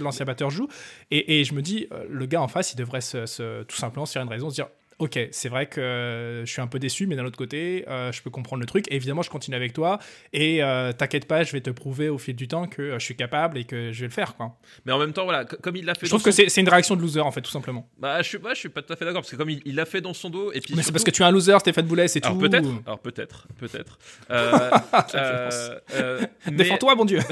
l'ancien 0.02 0.26
batteur 0.26 0.52
joue, 0.52 0.68
et, 1.12 1.44
je 1.44 1.54
me 1.54 1.62
dis 1.62 1.88
le 2.10 2.26
gars 2.28 2.42
en 2.42 2.48
face 2.48 2.74
il 2.74 2.76
devrait 2.78 3.02
se, 3.02 3.26
se- 3.26 3.64
tout 3.64 3.76
simplement 3.76 4.06
se 4.06 4.14
faire 4.14 4.22
une 4.22 4.30
raison, 4.30 4.50
se 4.50 4.56
dire 4.56 4.68
Ok, 5.00 5.20
c'est 5.32 5.48
vrai 5.50 5.68
que 5.68 5.80
euh, 5.80 6.44
je 6.44 6.52
suis 6.52 6.60
un 6.60 6.66
peu 6.66 6.80
déçu, 6.80 7.06
mais 7.06 7.16
d'un 7.16 7.24
autre 7.26 7.38
côté, 7.38 7.86
euh, 7.88 8.12
je 8.12 8.20
peux 8.24 8.32
comprendre 8.32 8.62
le 8.62 8.66
truc. 8.66 8.86
Et 8.92 8.96
évidemment, 8.96 9.22
je 9.22 9.30
continue 9.30 9.56
avec 9.56 9.72
toi. 9.74 10.00
Et 10.34 10.64
euh, 10.64 10.92
t'inquiète 10.92 11.28
pas, 11.28 11.44
je 11.44 11.52
vais 11.52 11.62
te 11.62 11.70
prouver 11.70 12.10
au 12.10 12.18
fil 12.18 12.36
du 12.36 12.48
temps 12.48 12.66
que 12.66 12.94
je 12.98 13.06
suis 13.06 13.16
capable 13.16 13.60
et 13.60 13.64
que 13.64 13.92
je 13.92 14.00
vais 14.02 14.08
le 14.08 14.12
faire. 14.12 14.36
Quoi. 14.36 14.58
Mais 14.88 14.92
en 14.94 14.98
même 14.98 15.14
temps, 15.14 15.26
voilà, 15.26 15.46
co- 15.46 15.58
comme 15.62 15.76
il 15.76 15.86
l'a 15.86 15.94
fait 15.94 16.08
Je 16.08 16.10
trouve 16.10 16.24
que 16.24 16.32
son- 16.32 16.38
c'est 16.38 16.50
c'est 16.50 16.62
une 16.62 16.70
réaction 16.70 16.96
de 16.96 17.02
loser, 17.02 17.20
en 17.20 17.32
fait, 17.32 17.42
tout 17.42 17.52
simplement. 17.52 17.88
Bah, 18.00 18.24
je 18.24 18.28
suis, 18.28 18.38
ouais, 18.40 18.56
je 18.56 18.60
suis 18.60 18.70
pas 18.70 18.82
tout 18.82 18.92
à 18.92 18.96
fait 18.96 19.06
d'accord, 19.06 19.22
parce 19.22 19.30
que 19.30 19.36
comme 19.36 19.52
il 19.52 19.76
l'a 19.76 19.86
fait 19.86 20.02
dans 20.02 20.16
son 20.16 20.32
dos, 20.32 20.52
et 20.52 20.62
puis 20.62 20.74
Mais 20.76 20.82
c'est 20.82 20.92
parce 20.92 21.04
que 21.04 21.12
tu 21.12 21.22
es 21.22 21.26
un 21.26 21.32
loser, 21.32 21.60
Stéphane 21.60 21.86
Boulet, 21.86 22.08
c'est 22.08 22.22
tout. 22.22 22.36
Peut-être, 22.36 22.68
alors 22.88 22.98
peut-être, 23.00 23.48
peut-être. 23.60 24.00
Euh, 24.32 24.72
mais- 26.48 26.52
Défends-toi, 26.54 26.96
bon 26.96 27.06
Dieu. 27.06 27.20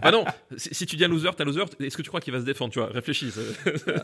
Ah 0.00 0.12
non, 0.12 0.24
si, 0.56 0.72
si 0.74 0.86
tu 0.86 0.94
dis 0.96 1.04
un 1.04 1.08
loser, 1.08 1.28
t'es 1.36 1.42
un 1.42 1.46
loser. 1.46 1.64
Est-ce 1.80 1.96
que 1.96 2.02
tu 2.02 2.08
crois 2.08 2.20
qu'il 2.20 2.32
va 2.32 2.38
se 2.38 2.44
défendre 2.44 2.72
Tu 2.72 2.78
vois, 2.78 2.88
réfléchis. 2.88 3.32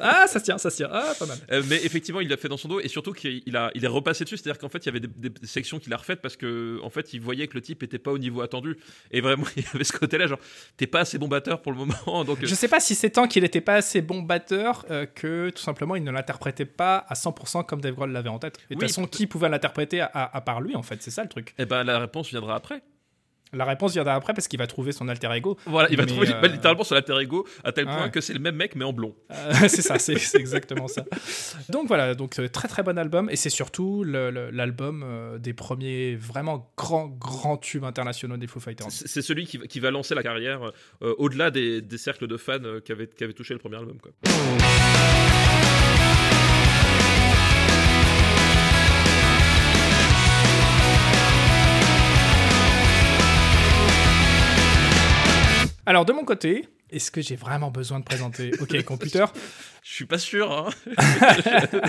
ah, 0.00 0.26
ça 0.26 0.40
se 0.40 0.44
tient, 0.44 0.58
ça 0.58 0.68
se 0.68 0.76
tient. 0.76 0.88
Ah, 0.92 1.12
pas 1.18 1.24
mal. 1.26 1.38
Mais 1.68 1.76
effectivement, 1.84 2.20
il 2.20 2.26
fait 2.36 2.48
dans 2.48 2.56
son 2.56 2.68
dos, 2.68 2.80
et 2.80 2.88
surtout 2.88 3.12
qu'il 3.12 3.42
il 3.46 3.56
a, 3.56 3.70
il 3.74 3.84
est 3.84 3.88
repassé 3.88 4.24
dessus. 4.24 4.36
C'est-à-dire 4.36 4.58
qu'en 4.58 4.68
fait, 4.68 4.78
il 4.84 4.86
y 4.86 4.88
avait 4.90 5.00
des, 5.00 5.08
des 5.30 5.46
sections 5.46 5.78
qu'il 5.78 5.92
a 5.92 5.96
refaites 5.96 6.20
parce 6.20 6.36
que, 6.36 6.78
en 6.82 6.90
fait, 6.90 7.12
il 7.14 7.20
voyait 7.20 7.46
que 7.48 7.54
le 7.54 7.60
type 7.60 7.82
était 7.82 7.98
pas 7.98 8.10
au 8.12 8.18
niveau 8.18 8.40
attendu. 8.42 8.76
Et 9.10 9.20
vraiment, 9.20 9.44
il 9.56 9.62
y 9.62 9.66
avait 9.74 9.84
ce 9.84 9.92
côté-là, 9.92 10.26
genre, 10.26 10.38
t'es 10.76 10.86
pas 10.86 11.00
assez 11.00 11.18
bon 11.18 11.28
batteur 11.28 11.62
pour 11.62 11.72
le 11.72 11.78
moment, 11.78 12.24
donc. 12.24 12.42
euh, 12.42 12.46
Je 12.46 12.54
sais 12.54 12.68
pas 12.68 12.80
si 12.80 12.94
c'est 12.94 13.10
tant 13.10 13.26
qu'il 13.28 13.42
n'était 13.42 13.60
pas 13.60 13.74
assez 13.74 14.02
bon 14.02 14.22
batteur 14.22 14.84
euh, 14.90 15.06
que 15.06 15.50
tout 15.50 15.62
simplement 15.62 15.96
il 15.96 16.04
ne 16.04 16.10
l'interprétait 16.10 16.64
pas 16.64 16.98
à 17.08 17.14
100% 17.14 17.64
comme 17.66 17.80
Dave 17.80 17.94
Grohl 17.94 18.10
l'avait 18.12 18.28
en 18.28 18.38
tête. 18.38 18.58
Et 18.70 18.74
de 18.74 18.80
Oui, 18.80 18.86
toute 18.86 18.88
façon, 18.96 19.06
qui 19.06 19.26
pouvait 19.26 19.48
l'interpréter 19.48 20.00
à, 20.00 20.06
à- 20.06 20.36
à 20.36 20.40
part 20.40 20.60
lui 20.60 20.74
en 20.76 20.82
fait? 20.82 21.02
C'est 21.02 21.10
ça 21.10 21.22
le 21.22 21.28
truc. 21.28 21.54
Eh 21.58 21.66
ben, 21.66 21.84
la 21.84 21.98
réponse 21.98 22.30
viendra 22.30 22.54
après. 22.56 22.82
La 23.54 23.64
réponse 23.64 23.92
viendra 23.92 24.14
après 24.14 24.34
parce 24.34 24.49
qu'il 24.49 24.58
va 24.58 24.66
trouver 24.66 24.92
son 24.92 25.08
alter 25.08 25.28
ego. 25.34 25.56
Voilà, 25.66 25.88
il 25.90 25.96
va 25.96 26.02
Mais, 26.04 26.12
trouver 26.12 26.28
euh, 26.32 26.49
littéralement 26.49 26.84
son 26.84 26.94
alter 26.94 27.16
ego 27.20 27.46
à 27.62 27.73
tel 27.73 27.87
Ah 27.88 27.94
point 27.96 28.04
ouais. 28.06 28.11
que 28.11 28.20
c'est 28.20 28.32
le 28.34 28.38
même 28.40 28.56
mec 28.56 28.75
mais 28.76 28.84
en 28.84 28.92
blond. 28.92 29.14
Euh, 29.30 29.52
c'est 29.68 29.82
ça, 29.82 29.99
c'est 29.99 30.14
exactement 30.34 30.88
ça. 30.88 31.04
Donc 31.68 31.88
voilà, 31.88 32.14
donc 32.14 32.38
euh, 32.38 32.49
très 32.49 32.68
très 32.68 32.82
bon 32.82 32.99
album 32.99 33.28
et 33.30 33.37
c'est 33.37 33.50
surtout 33.50 34.04
l'album 34.04 35.04
des 35.38 35.52
premiers 35.52 36.16
vraiment 36.16 36.70
grands 36.76 37.06
grands 37.08 37.56
tubes 37.56 37.84
internationaux 37.84 38.37
des 38.37 38.46
Foo 38.46 38.61
Fighters. 38.61 38.90
C'est 38.90 39.23
celui 39.23 39.46
qui, 39.46 39.58
va- 39.58 39.66
qui 39.66 39.80
va 39.80 39.90
lancer 39.90 40.14
la 40.14 40.23
carrière 40.23 40.70
euh, 41.02 41.14
au-delà 41.18 41.50
des, 41.50 41.80
des 41.82 41.99
cercles 41.99 42.26
de 42.26 42.37
fans 42.37 42.58
qui 42.84 42.92
avaient, 42.92 43.06
touché 43.34 43.54
le 43.54 43.61
premier 43.61 43.76
album. 43.76 43.99
Quoi. 44.00 44.12
Alors 55.86 56.04
de 56.04 56.12
mon 56.12 56.24
côté, 56.24 56.68
est-ce 56.90 57.10
que 57.10 57.20
j'ai 57.20 57.36
vraiment 57.36 57.70
besoin 57.70 58.00
de 58.00 58.04
présenter 58.04 58.52
OK 58.60 58.82
Computer? 58.84 59.26
Je 59.86 59.92
suis 59.92 60.06
pas 60.06 60.16
sûr. 60.16 60.50
Hein. 60.50 60.70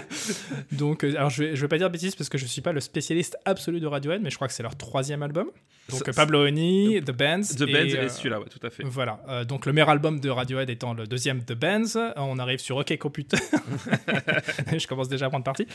Donc, 0.73 1.03
euh, 1.03 1.15
alors 1.15 1.29
je 1.29 1.43
vais, 1.43 1.55
je 1.55 1.61
vais 1.61 1.67
pas 1.69 1.77
dire 1.77 1.89
bêtises 1.89 2.15
parce 2.15 2.29
que 2.29 2.37
je 2.37 2.45
suis 2.45 2.61
pas 2.61 2.73
le 2.73 2.81
spécialiste 2.81 3.37
absolu 3.45 3.79
de 3.79 3.87
Radiohead, 3.87 4.21
mais 4.21 4.29
je 4.29 4.35
crois 4.35 4.47
que 4.49 4.53
c'est 4.53 4.63
leur 4.63 4.75
troisième 4.75 5.23
album. 5.23 5.47
Donc 5.89 5.99
Ça- 5.99 6.09
euh, 6.09 6.13
Pablo 6.13 6.45
Honey, 6.45 6.99
The 7.05 7.11
Bands. 7.11 7.41
The 7.55 7.59
Bands 7.63 7.93
euh, 7.95 8.05
et 8.05 8.09
celui-là, 8.09 8.39
ouais, 8.39 8.47
tout 8.49 8.65
à 8.65 8.69
fait. 8.69 8.83
Voilà, 8.83 9.21
euh, 9.29 9.45
donc 9.45 9.65
le 9.65 9.71
meilleur 9.71 9.89
album 9.89 10.19
de 10.19 10.29
Radiohead 10.29 10.69
étant 10.69 10.93
le 10.93 11.07
deuxième 11.07 11.43
The 11.45 11.53
Bands. 11.53 11.95
Euh, 11.95 12.11
On 12.17 12.37
arrive 12.39 12.59
sur 12.59 12.75
OK 12.77 12.97
Computer. 12.97 13.37
je 14.77 14.87
commence 14.87 15.07
déjà 15.09 15.27
à 15.27 15.29
prendre 15.29 15.45
parti. 15.45 15.65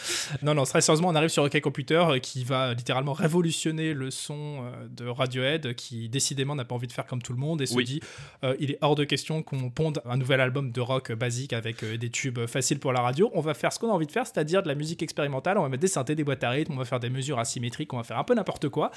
Non, 0.42 0.54
non, 0.54 0.64
très 0.64 0.80
sérieusement, 0.80 1.08
on 1.08 1.14
arrive 1.14 1.28
sur 1.30 1.44
OK 1.44 1.58
Computer 1.60 1.94
euh, 2.08 2.18
qui 2.18 2.44
va 2.44 2.74
littéralement 2.74 3.12
révolutionner 3.12 3.94
le 3.94 4.10
son 4.10 4.64
euh, 4.64 4.86
de 4.90 5.06
Radiohead 5.06 5.74
qui 5.74 6.08
décidément 6.08 6.54
n'a 6.54 6.64
pas 6.64 6.74
envie 6.74 6.86
de 6.88 6.92
faire 6.92 7.06
comme 7.06 7.22
tout 7.22 7.32
le 7.32 7.38
monde 7.38 7.62
et 7.62 7.66
se 7.66 7.74
Oui. 7.74 7.84
dit 7.84 8.00
euh, 8.44 8.54
il 8.58 8.72
est 8.72 8.78
hors 8.82 8.94
de 8.96 9.04
question 9.04 9.42
qu'on 9.42 9.70
ponde 9.70 10.02
un 10.04 10.16
nouvel 10.16 10.40
album 10.40 10.70
de 10.72 10.80
rock 10.80 11.12
basique 11.12 11.52
avec 11.52 11.82
euh, 11.84 11.96
des 12.10 12.30
tubes 12.30 12.46
faciles 12.46 12.78
pour 12.78 12.92
la 12.92 13.00
radio. 13.00 13.30
On 13.34 13.40
va 13.40 13.54
faire 13.54 13.72
ce 13.72 13.78
qu'on 13.78 13.88
a 13.88 13.92
envie 13.92 14.06
de 14.06 14.12
faire, 14.12 14.26
c'est-à-dire 14.26 14.62
de 14.62 14.68
la 14.68 14.74
musique 14.74 15.02
expérimentale. 15.02 15.58
On 15.58 15.62
va 15.62 15.68
mettre 15.68 15.80
des 15.80 15.88
synthés, 15.88 16.14
des 16.14 16.24
boîtes 16.24 16.42
à 16.44 16.50
rythme, 16.50 16.72
on 16.72 16.76
va 16.76 16.84
faire 16.84 17.00
des 17.00 17.10
mesures 17.10 17.38
asymétriques, 17.38 17.92
on 17.92 17.96
va 17.96 18.02
faire 18.02 18.18
un 18.18 18.24
peu 18.24 18.34
n'importe 18.34 18.68
quoi. 18.68 18.90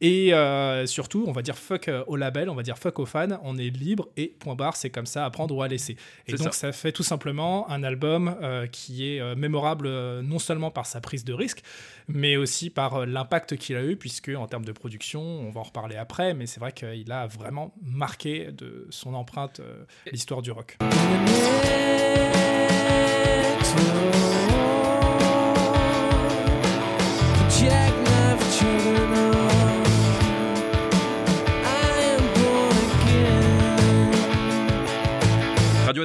Et 0.00 0.34
euh, 0.34 0.86
surtout, 0.86 1.24
on 1.26 1.32
va 1.32 1.42
dire 1.42 1.56
fuck 1.56 1.88
euh, 1.88 2.04
au 2.06 2.16
label, 2.16 2.50
on 2.50 2.54
va 2.54 2.62
dire 2.62 2.78
fuck 2.78 2.98
aux 2.98 3.06
fans. 3.06 3.38
On 3.42 3.56
est 3.56 3.70
libre 3.70 4.08
et 4.16 4.28
point 4.38 4.54
barre, 4.54 4.76
c'est 4.76 4.90
comme 4.90 5.06
ça, 5.06 5.24
à 5.24 5.30
prendre 5.30 5.54
ou 5.54 5.62
à 5.62 5.68
laisser. 5.68 5.96
Et 6.26 6.32
donc, 6.34 6.54
ça. 6.54 6.72
fait 6.72 6.92
tout 6.92 7.02
simplement 7.02 7.70
un 7.70 7.82
album 7.82 8.36
euh, 8.42 8.66
qui 8.66 9.08
est 9.08 9.20
euh, 9.20 9.36
mémorable 9.36 9.86
euh, 9.86 10.22
non 10.22 10.38
seulement 10.38 10.70
par 10.70 10.86
sa 10.86 11.00
prise 11.00 11.24
de 11.24 11.32
risque, 11.32 11.62
mais 12.08 12.36
aussi 12.36 12.70
par 12.70 12.96
euh, 12.96 13.06
l'impact 13.06 13.56
qu'il 13.56 13.76
a 13.76 13.84
eu, 13.84 13.96
puisque 13.96 14.30
en 14.30 14.46
termes 14.46 14.64
de 14.64 14.72
production, 14.72 15.20
on 15.22 15.50
va 15.50 15.60
en 15.60 15.64
reparler 15.64 15.96
après, 15.96 16.34
mais 16.34 16.46
c'est 16.46 16.60
vrai 16.60 16.72
qu'il 16.72 17.12
a 17.12 17.26
vraiment 17.26 17.74
marqué 17.82 18.50
de 18.52 18.86
son 18.90 19.14
empreinte 19.14 19.60
euh, 19.60 19.84
l'histoire 20.10 20.42
du 20.42 20.50
rock. 20.50 20.76
Jackknife 20.80 22.55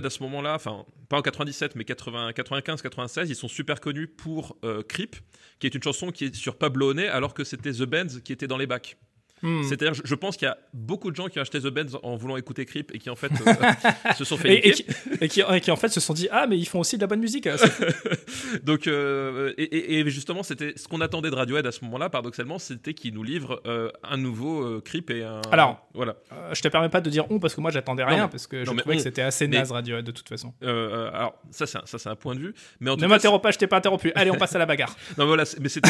à 0.06 0.10
ce 0.10 0.24
moment-là, 0.24 0.56
enfin 0.56 0.86
pas 1.10 1.18
en 1.18 1.22
97 1.22 1.76
mais 1.76 1.84
80, 1.84 2.34
95, 2.34 2.82
96, 2.82 3.30
ils 3.30 3.36
sont 3.36 3.48
super 3.48 3.80
connus 3.80 4.08
pour 4.08 4.58
euh, 4.64 4.84
Creep, 4.84 5.16
qui 5.60 5.68
est 5.68 5.76
une 5.76 5.84
chanson 5.84 6.12
qui 6.12 6.26
est 6.26 6.36
sur 6.36 6.58
Pablo 6.58 6.92
Honey 6.92 7.08
alors 7.08 7.34
que 7.34 7.44
c'était 7.44 7.72
The 7.72 7.84
Bands 7.84 8.20
qui 8.24 8.34
était 8.34 8.48
dans 8.48 8.58
les 8.58 8.68
bacs. 8.68 8.98
Hmm. 9.44 9.64
C'est-à-dire, 9.64 9.94
je, 9.94 10.02
je 10.06 10.16
pense 10.16 10.38
qu'il 10.38 10.48
y 10.48 10.52
a 10.52 10.58
beaucoup 10.74 11.10
de 11.10 11.16
gens 11.16 11.28
qui 11.28 11.40
ont 11.40 11.42
acheté 11.42 11.60
The 11.60 11.68
Bands 11.68 11.98
en 12.04 12.16
voulant 12.16 12.38
écouter 12.38 12.66
Creep 12.66 12.94
et 12.94 13.00
qui 13.00 13.10
en 13.10 13.16
fait 13.16 13.32
euh, 13.32 14.14
se 14.18 14.24
sont 14.24 14.38
fait 14.38 14.54
Et, 14.54 14.68
et 14.70 14.72
qui, 14.72 14.86
et 15.22 15.28
qui- 15.28 15.42
et 15.42 15.62
qui, 15.62 15.72
en 15.72 15.76
fait 15.76 15.88
se 15.90 16.00
sont 16.00 16.14
dit 16.14 16.28
ah 16.32 16.46
mais 16.48 16.58
ils 16.60 16.68
font 16.68 16.80
aussi 16.80 16.98
de 16.98 17.02
la 17.02 17.08
bonne 17.08 17.20
musique 17.22 17.48
c'est- 17.58 18.62
Donc, 18.64 18.88
euh, 18.88 19.54
et, 19.58 20.04
justement, 20.10 20.44
c'était 20.44 20.74
ce 20.76 20.88
qu'on 20.88 21.02
attendait 21.02 21.30
de 21.30 21.36
Radiohead 21.36 21.66
à 21.66 21.72
ce 21.72 21.84
moment-là, 21.86 22.10
paradoxalement, 22.10 22.60
c'était 22.60 22.94
qu'ils 22.94 23.14
nous 23.14 23.24
livrent 23.24 23.62
euh, 23.66 23.90
un 24.04 24.18
nouveau 24.18 24.80
Creep 24.82 25.10
et 25.10 25.24
un. 25.24 25.42
Alors, 25.52 25.88
voilà. 25.94 26.16
Je 26.54 26.62
te 26.62 26.68
permets 26.68 26.90
pas 26.90 27.02
de 27.02 27.10
dire 27.10 27.26
on 27.32 27.40
parce 27.40 27.56
que 27.56 27.62
moi 27.62 27.72
j'attendais 27.72 28.04
rien 28.04 28.26
mais- 28.26 28.30
parce 28.30 28.48
que 28.48 28.58
non, 28.58 28.74
je 28.74 28.78
trouvais 28.78 28.96
on- 28.96 28.98
que 28.98 29.04
c'était 29.04 29.22
assez 29.22 29.48
mais- 29.48 29.58
naze 29.58 29.72
Radiohead 29.72 30.06
de 30.06 30.12
toute 30.12 30.28
façon. 30.30 30.54
Alors, 30.62 31.34
ça, 31.52 31.66
c'est 31.66 31.78
un, 31.78 31.84
ça, 31.86 31.98
c'est 31.98 32.10
un 32.10 32.16
point 32.16 32.36
de 32.36 32.40
vue. 32.42 32.54
Mais 32.80 32.90
en 32.92 32.96
Ne 32.98 33.08
m'interromps 33.08 33.42
pas, 33.42 33.52
je 33.52 33.58
t'ai 33.58 33.68
pas 33.68 33.78
interrompu. 33.78 34.12
Allez, 34.16 34.32
on 34.32 34.36
passe 34.38 34.56
à 34.56 34.60
la 34.60 34.66
bagarre. 34.66 34.96
Non, 35.18 35.26
voilà, 35.26 35.44
mais 35.60 35.70
c'était 35.70 35.90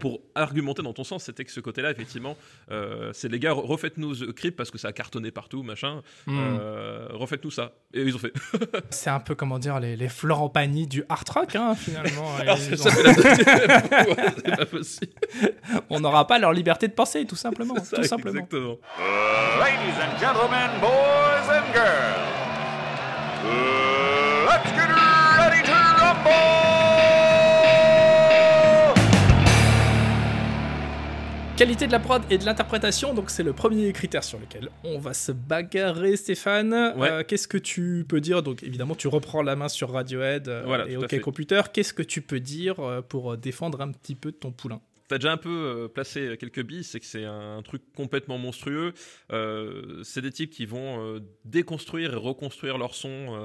pour 0.00 0.20
argumenté 0.34 0.82
dans 0.82 0.92
ton 0.92 1.04
sens, 1.04 1.24
c'était 1.24 1.44
que 1.44 1.50
ce 1.52 1.60
côté-là, 1.60 1.90
effectivement, 1.90 2.33
euh, 2.70 3.10
c'est 3.12 3.28
les 3.28 3.38
gars, 3.38 3.52
refaites-nous 3.52 4.14
The 4.16 4.32
Crypt 4.32 4.56
parce 4.56 4.70
que 4.70 4.78
ça 4.78 4.88
a 4.88 4.92
cartonné 4.92 5.30
partout, 5.30 5.62
machin. 5.62 6.02
Hmm. 6.26 6.38
Euh, 6.38 7.08
refaites-nous 7.12 7.50
ça. 7.50 7.72
Et 7.92 8.02
ils 8.02 8.14
ont 8.14 8.18
fait. 8.18 8.32
C'est 8.90 9.10
un 9.10 9.20
peu, 9.20 9.34
comment 9.34 9.58
dire, 9.58 9.78
les, 9.80 9.96
les 9.96 10.08
Florent 10.08 10.48
Pagny 10.48 10.86
du 10.86 11.04
hard 11.08 11.28
rock, 11.28 11.56
hein, 11.56 11.74
finalement. 11.74 12.36
Alors, 12.38 12.58
Ils 12.70 12.78
ça 12.78 12.88
ont- 12.88 12.92
fait 12.92 13.02
la 13.02 13.12
Ouais, 14.08 14.32
c'est 14.44 14.56
pas 14.56 14.66
possible. 14.66 15.12
On 15.90 16.00
n'aura 16.00 16.26
pas 16.26 16.38
leur 16.38 16.52
liberté 16.52 16.88
de 16.88 16.92
penser, 16.94 17.24
tout 17.26 17.36
simplement. 17.36 17.74
Ça, 17.84 17.96
tout 17.98 18.04
simplement. 18.04 18.34
Exactement. 18.40 18.76
Ladies 19.60 19.98
and 20.00 20.18
gentlemen, 20.18 20.70
boys 20.80 21.50
and 21.50 21.72
girls, 21.74 22.32
let's 24.46 24.70
get 24.72 24.88
ready 24.88 25.62
to 25.62 25.72
rumble! 25.72 26.93
Qualité 31.56 31.86
de 31.86 31.92
la 31.92 32.00
prod 32.00 32.20
et 32.30 32.38
de 32.38 32.44
l'interprétation, 32.44 33.14
donc 33.14 33.30
c'est 33.30 33.44
le 33.44 33.52
premier 33.52 33.92
critère 33.92 34.24
sur 34.24 34.40
lequel 34.40 34.70
on 34.82 34.98
va 34.98 35.14
se 35.14 35.30
bagarrer, 35.30 36.16
Stéphane. 36.16 36.72
Ouais. 36.96 37.08
Euh, 37.08 37.22
Qu'est-ce 37.22 37.46
que 37.46 37.58
tu 37.58 38.04
peux 38.08 38.20
dire? 38.20 38.42
Donc 38.42 38.64
évidemment, 38.64 38.96
tu 38.96 39.06
reprends 39.06 39.40
la 39.40 39.54
main 39.54 39.68
sur 39.68 39.92
Radiohead 39.92 40.48
euh, 40.48 40.64
Voilà, 40.66 40.88
et 40.88 40.96
OK. 40.96 41.20
Computer. 41.20 41.62
Qu'est-ce 41.72 41.94
que 41.94 42.02
tu 42.02 42.22
peux 42.22 42.40
dire 42.40 42.80
euh, 42.80 43.02
pour 43.02 43.36
défendre 43.36 43.82
un 43.82 43.92
petit 43.92 44.16
peu 44.16 44.32
ton 44.32 44.50
poulain? 44.50 44.80
T'as 45.06 45.18
déjà 45.18 45.30
un 45.30 45.36
peu 45.36 45.88
placé 45.94 46.36
quelques 46.40 46.64
billes, 46.64 46.82
c'est 46.82 46.98
que 46.98 47.06
c'est 47.06 47.26
un 47.26 47.60
truc 47.62 47.82
complètement 47.94 48.38
monstrueux. 48.38 48.94
C'est 49.30 50.22
des 50.22 50.32
types 50.32 50.50
qui 50.50 50.64
vont 50.64 51.20
déconstruire 51.44 52.14
et 52.14 52.16
reconstruire 52.16 52.78
leur 52.78 52.94
son 52.94 53.36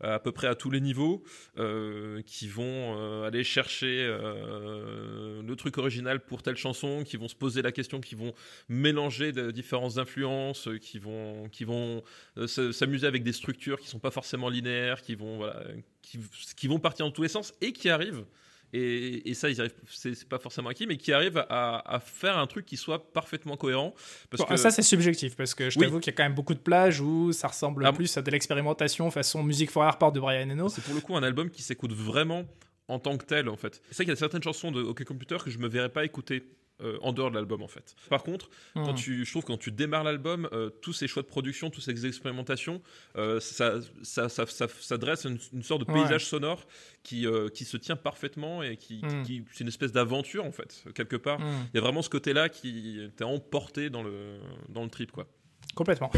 à 0.00 0.18
peu 0.18 0.32
près 0.32 0.46
à 0.46 0.54
tous 0.54 0.70
les 0.70 0.80
niveaux, 0.80 1.22
euh, 1.58 2.22
qui 2.22 2.48
vont 2.48 2.96
euh, 2.98 3.26
aller 3.26 3.44
chercher 3.44 4.06
euh, 4.08 5.42
le 5.42 5.56
truc 5.56 5.78
original 5.78 6.20
pour 6.20 6.42
telle 6.42 6.56
chanson, 6.56 7.02
qui 7.04 7.16
vont 7.16 7.28
se 7.28 7.34
poser 7.34 7.62
la 7.62 7.72
question, 7.72 8.00
qui 8.00 8.14
vont 8.14 8.32
mélanger 8.68 9.32
différentes 9.52 9.98
influences, 9.98 10.68
euh, 10.68 10.78
qui 10.78 10.98
vont, 10.98 11.48
qui 11.48 11.64
vont 11.64 12.02
euh, 12.36 12.46
se- 12.46 12.72
s'amuser 12.72 13.06
avec 13.06 13.22
des 13.22 13.32
structures 13.32 13.78
qui 13.80 13.88
sont 13.88 13.98
pas 13.98 14.10
forcément 14.10 14.48
linéaires, 14.48 15.02
qui 15.02 15.14
vont, 15.14 15.38
voilà, 15.38 15.62
qui, 16.02 16.18
qui 16.56 16.68
vont 16.68 16.78
partir 16.78 17.06
dans 17.06 17.12
tous 17.12 17.22
les 17.22 17.28
sens 17.28 17.54
et 17.60 17.72
qui 17.72 17.88
arrivent 17.88 18.24
et, 18.72 19.30
et 19.30 19.34
ça, 19.34 19.48
ils 19.48 19.60
arrivent, 19.60 19.74
c'est 19.88 20.28
pas 20.28 20.38
forcément 20.38 20.68
acquis, 20.68 20.86
mais 20.86 20.96
qui 20.96 21.12
arrivent 21.12 21.44
à, 21.48 21.94
à 21.94 22.00
faire 22.00 22.36
un 22.36 22.46
truc 22.46 22.66
qui 22.66 22.76
soit 22.76 23.12
parfaitement 23.12 23.56
cohérent. 23.56 23.94
Parce 24.30 24.42
Bon, 24.42 24.48
que 24.48 24.56
Ça, 24.56 24.70
c'est 24.70 24.82
subjectif, 24.82 25.36
parce 25.36 25.54
que 25.54 25.70
je 25.70 25.78
Oui. 25.78 25.86
t'avoue 25.86 26.00
qu'il 26.00 26.12
y 26.12 26.14
a 26.14 26.16
quand 26.16 26.24
même 26.24 26.34
beaucoup 26.34 26.54
de 26.54 26.58
plages 26.60 27.00
où 27.00 27.32
ça 27.32 27.48
ressemble 27.48 27.86
Ah, 27.86 27.92
plus 27.92 28.14
à 28.16 28.22
de 28.22 28.30
l'expérimentation 28.30 29.10
façon 29.10 29.42
Music 29.42 29.70
for 29.70 29.84
Airport 29.84 30.12
de 30.12 30.20
Brian 30.20 30.50
Eno. 30.50 30.68
c'est 30.68 30.82
pour 30.84 30.94
le 30.94 31.00
coup 31.00 31.16
un 31.16 31.22
album 31.22 31.50
qui 31.50 31.62
s'écoute 31.62 31.92
vraiment 31.92 32.44
en 32.88 32.98
tant 32.98 33.16
que 33.18 33.24
tel, 33.24 33.48
en 33.48 33.56
fait. 33.56 33.82
C'est 33.90 33.96
vrai 33.96 34.04
qu'il 34.04 34.08
y 34.08 34.12
a 34.12 34.16
certaines 34.16 34.42
chansons 34.42 34.70
de 34.72 34.82
OK 34.82 35.04
Computer 35.04 35.36
que 35.44 35.50
je 35.50 35.58
me 35.58 35.68
verrais 35.68 35.90
pas 35.90 36.04
écouter. 36.04 36.42
Euh, 36.80 36.96
en 37.02 37.12
dehors 37.12 37.30
de 37.30 37.36
l'album 37.36 37.62
en 37.62 37.68
fait. 37.68 37.94
Par 38.08 38.22
contre, 38.22 38.50
quand 38.74 38.92
Hmm. 38.92 38.94
tu, 38.94 39.24
je 39.24 39.30
trouve 39.30 39.42
que 39.42 39.48
quand 39.48 39.58
tu 39.58 39.72
démarres 39.72 40.04
l'album, 40.04 40.48
euh, 40.52 40.70
tous 40.70 40.92
ces 40.92 41.08
choix 41.08 41.22
de 41.22 41.28
production, 41.28 41.70
toutes 41.70 41.82
ces 41.82 42.06
expérimentations, 42.06 42.80
euh, 43.16 43.40
ça, 43.40 43.74
ça, 44.02 44.28
ça, 44.28 44.46
ça- 44.46 44.96
dresse 44.98 45.24
une, 45.24 45.38
une 45.52 45.62
sorte 45.62 45.86
de 45.86 45.92
Ouais. 45.92 46.00
paysage 46.00 46.24
sonore 46.26 46.66
qui, 47.02 47.26
qui 47.54 47.64
se 47.64 47.76
tient 47.76 47.96
parfaitement 47.96 48.62
et 48.62 48.76
qui, 48.76 49.00
Hmm. 49.04 49.22
qui- 49.22 49.44
c'est 49.52 49.62
une 49.62 49.68
espèce 49.68 49.92
d'aventure 49.92 50.44
en 50.44 50.52
fait, 50.52 50.84
quelque 50.94 51.16
part. 51.16 51.40
Hmm, 51.40 51.66
Il 51.72 51.76
y 51.76 51.78
a 51.78 51.80
vraiment 51.80 52.02
ce 52.02 52.10
côté-là 52.10 52.48
qui 52.48 53.00
t'a 53.16 53.26
emporté 53.26 53.90
dans 53.90 54.02
le, 54.02 54.38
dans 54.68 54.84
le 54.84 54.90
trip, 54.90 55.10
quoi. 55.12 55.26
complètement. 55.74 56.10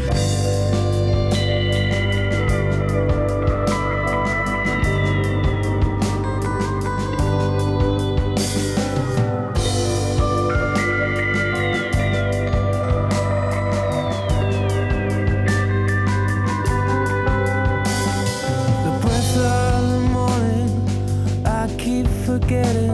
Forgetting 22.51 22.87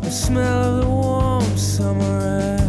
the 0.00 0.10
smell 0.10 0.64
of 0.64 0.80
the 0.80 0.90
warm 0.90 1.56
summer 1.56 2.20
air. 2.22 2.59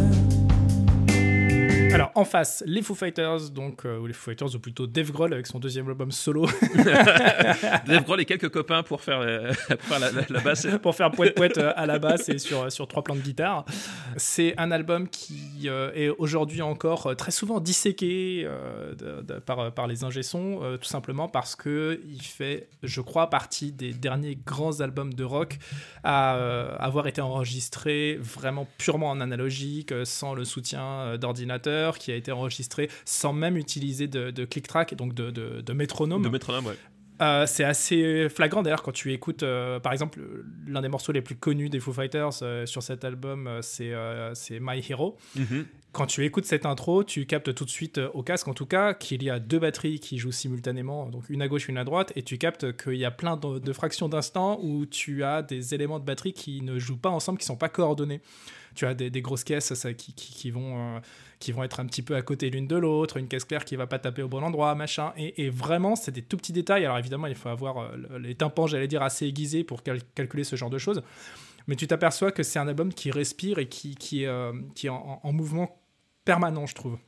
En 2.14 2.24
face, 2.24 2.62
les 2.66 2.82
Foo 2.82 2.94
Fighters, 2.94 3.50
donc, 3.50 3.84
euh, 3.86 3.98
ou 3.98 4.06
les 4.06 4.12
Foo 4.12 4.30
Fighters, 4.30 4.54
ou 4.54 4.58
plutôt 4.58 4.86
Dave 4.86 5.10
Grohl 5.12 5.32
avec 5.32 5.46
son 5.46 5.58
deuxième 5.58 5.88
album 5.88 6.10
solo, 6.12 6.46
Dave 7.86 8.04
Grohl 8.04 8.20
et 8.20 8.24
quelques 8.24 8.50
copains 8.50 8.82
pour 8.82 9.00
faire, 9.00 9.20
euh, 9.20 9.52
pour 9.68 9.80
faire 9.88 9.98
la, 9.98 10.10
la- 10.12 10.22
la 10.28 10.40
basse. 10.40 10.66
pour 10.82 10.94
faire 10.94 11.10
poète 11.10 11.34
poète 11.34 11.58
euh, 11.58 11.72
à 11.76 11.86
la 11.86 11.98
basse 11.98 12.28
et 12.28 12.38
sur, 12.38 12.70
sur 12.70 12.86
trois 12.88 13.02
plans 13.02 13.14
de 13.14 13.20
guitare. 13.20 13.64
C'est 14.16 14.54
un 14.58 14.70
album 14.70 15.08
qui 15.08 15.68
est 15.68 16.08
aujourd'hui 16.18 16.62
encore 16.62 17.14
très 17.16 17.30
souvent 17.30 17.60
disséqué 17.60 18.46
de- 18.98 19.22
de- 19.22 19.38
par, 19.40 19.72
par 19.72 19.86
les 19.86 20.04
ingé 20.04 20.22
sons, 20.22 20.60
euh, 20.62 20.76
tout 20.76 20.88
simplement 20.88 21.28
parce 21.28 21.56
que 21.56 22.00
il 22.06 22.22
fait, 22.22 22.68
je 22.82 23.00
crois, 23.00 23.30
partie 23.30 23.72
des 23.72 23.92
derniers 23.92 24.36
grands 24.44 24.80
albums 24.80 25.14
de 25.14 25.24
rock 25.24 25.58
à 26.04 26.32
avoir 26.78 27.06
été 27.06 27.20
enregistré 27.20 28.18
vraiment 28.20 28.66
purement 28.78 29.10
en 29.10 29.20
analogique, 29.20 29.92
sans 30.04 30.34
le 30.34 30.44
soutien 30.44 31.16
d'ordinateur, 31.16 31.98
qui 32.02 32.12
a 32.12 32.16
été 32.16 32.32
enregistré 32.32 32.90
sans 33.04 33.32
même 33.32 33.56
utiliser 33.56 34.08
de, 34.08 34.30
de 34.30 34.44
click 34.44 34.66
track, 34.66 34.94
donc 34.94 35.14
de, 35.14 35.30
de, 35.30 35.60
de 35.60 35.72
métronome. 35.72 36.22
De 36.22 36.28
métronome, 36.28 36.66
ouais. 36.66 36.76
Euh, 37.20 37.46
c'est 37.46 37.62
assez 37.62 38.28
flagrant 38.28 38.62
d'ailleurs 38.62 38.82
quand 38.82 38.92
tu 38.92 39.12
écoutes, 39.12 39.44
euh, 39.44 39.78
par 39.78 39.92
exemple, 39.92 40.20
l'un 40.66 40.80
des 40.80 40.88
morceaux 40.88 41.12
les 41.12 41.22
plus 41.22 41.36
connus 41.36 41.68
des 41.68 41.78
Foo 41.78 41.92
Fighters 41.92 42.42
euh, 42.42 42.66
sur 42.66 42.82
cet 42.82 43.04
album, 43.04 43.48
c'est 43.60 43.92
c'est 44.34 44.58
My 44.60 44.84
Hero. 44.88 45.16
Mhm. 45.36 45.66
Quand 45.92 46.06
tu 46.06 46.24
écoutes 46.24 46.46
cette 46.46 46.64
intro, 46.64 47.04
tu 47.04 47.26
captes 47.26 47.54
tout 47.54 47.66
de 47.66 47.70
suite 47.70 48.00
au 48.14 48.22
casque, 48.22 48.48
en 48.48 48.54
tout 48.54 48.64
cas, 48.64 48.94
qu'il 48.94 49.22
y 49.22 49.28
a 49.28 49.38
deux 49.38 49.58
batteries 49.58 50.00
qui 50.00 50.16
jouent 50.16 50.32
simultanément, 50.32 51.10
donc 51.10 51.28
une 51.28 51.42
à 51.42 51.48
gauche, 51.48 51.68
une 51.68 51.76
à 51.76 51.84
droite, 51.84 52.12
et 52.16 52.22
tu 52.22 52.38
captes 52.38 52.74
qu'il 52.82 52.96
y 52.96 53.04
a 53.04 53.10
plein 53.10 53.36
de, 53.36 53.58
de 53.58 53.72
fractions 53.74 54.08
d'instants 54.08 54.58
où 54.62 54.86
tu 54.86 55.22
as 55.22 55.42
des 55.42 55.74
éléments 55.74 56.00
de 56.00 56.04
batterie 56.04 56.32
qui 56.32 56.62
ne 56.62 56.78
jouent 56.78 56.96
pas 56.96 57.10
ensemble, 57.10 57.38
qui 57.38 57.44
sont 57.44 57.56
pas 57.56 57.68
coordonnés. 57.68 58.22
Tu 58.74 58.86
as 58.86 58.94
des, 58.94 59.10
grosses 59.22 59.44
caisses 59.44 59.74
ça, 59.74 59.92
qui, 59.94 60.50
vont, 60.50 60.96
euh, 60.96 61.00
qui 61.38 61.52
vont 61.52 61.62
être 61.62 61.80
un 61.80 61.86
petit 61.86 62.02
peu 62.02 62.14
à 62.16 62.22
côté 62.22 62.50
l'une 62.50 62.66
de 62.66 62.76
l'autre, 62.76 63.16
une 63.16 63.28
caisse 63.28 63.44
claire 63.44 63.64
qui 63.64 63.76
va 63.76 63.86
pas 63.86 63.98
taper 63.98 64.22
au 64.22 64.28
bon 64.28 64.42
endroit, 64.42 64.74
machin. 64.74 65.12
Et, 65.16 65.50
vraiment, 65.50 65.96
c'est 65.96 66.12
des 66.12 66.22
tout 66.22 66.36
petits 66.36 66.52
détails. 66.52 66.84
Alors 66.84 66.98
évidemment, 66.98 67.26
il 67.26 67.34
faut 67.34 67.48
avoir 67.48 67.78
euh, 67.78 67.96
le- 67.96 68.18
les 68.18 68.34
tympans, 68.34 68.66
j'allais 68.66 68.88
dire, 68.88 69.02
assez 69.02 69.26
aiguisés 69.26 69.64
pour 69.64 69.82
cal- 69.82 70.02
calculer 70.14 70.44
ce 70.44 70.56
genre 70.56 70.70
de 70.70 70.78
choses. 70.78 71.02
Mais 71.66 71.76
tu 71.76 71.86
t'aperçois 71.86 72.32
que 72.32 72.42
c'est 72.42 72.58
un 72.58 72.66
album 72.68 72.92
qui 72.92 73.10
respire 73.10 73.58
et 73.58 73.68
qui, 73.68 73.94
qui, 73.94 74.24
est, 74.24 74.26
euh, 74.26 74.52
en 74.90 75.32
mouvement 75.32 75.80
permanent, 76.24 76.66
je 76.66 76.74
trouve. 76.74 76.98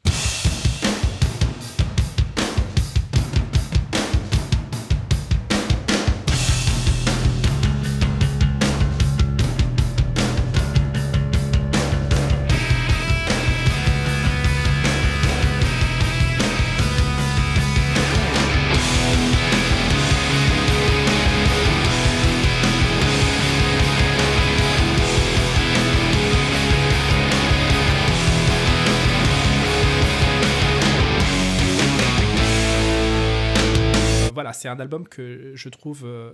Un 34.75 34.81
album 34.81 35.09
que 35.09 35.53
je 35.55 35.69
trouve 35.69 36.03
euh, 36.05 36.33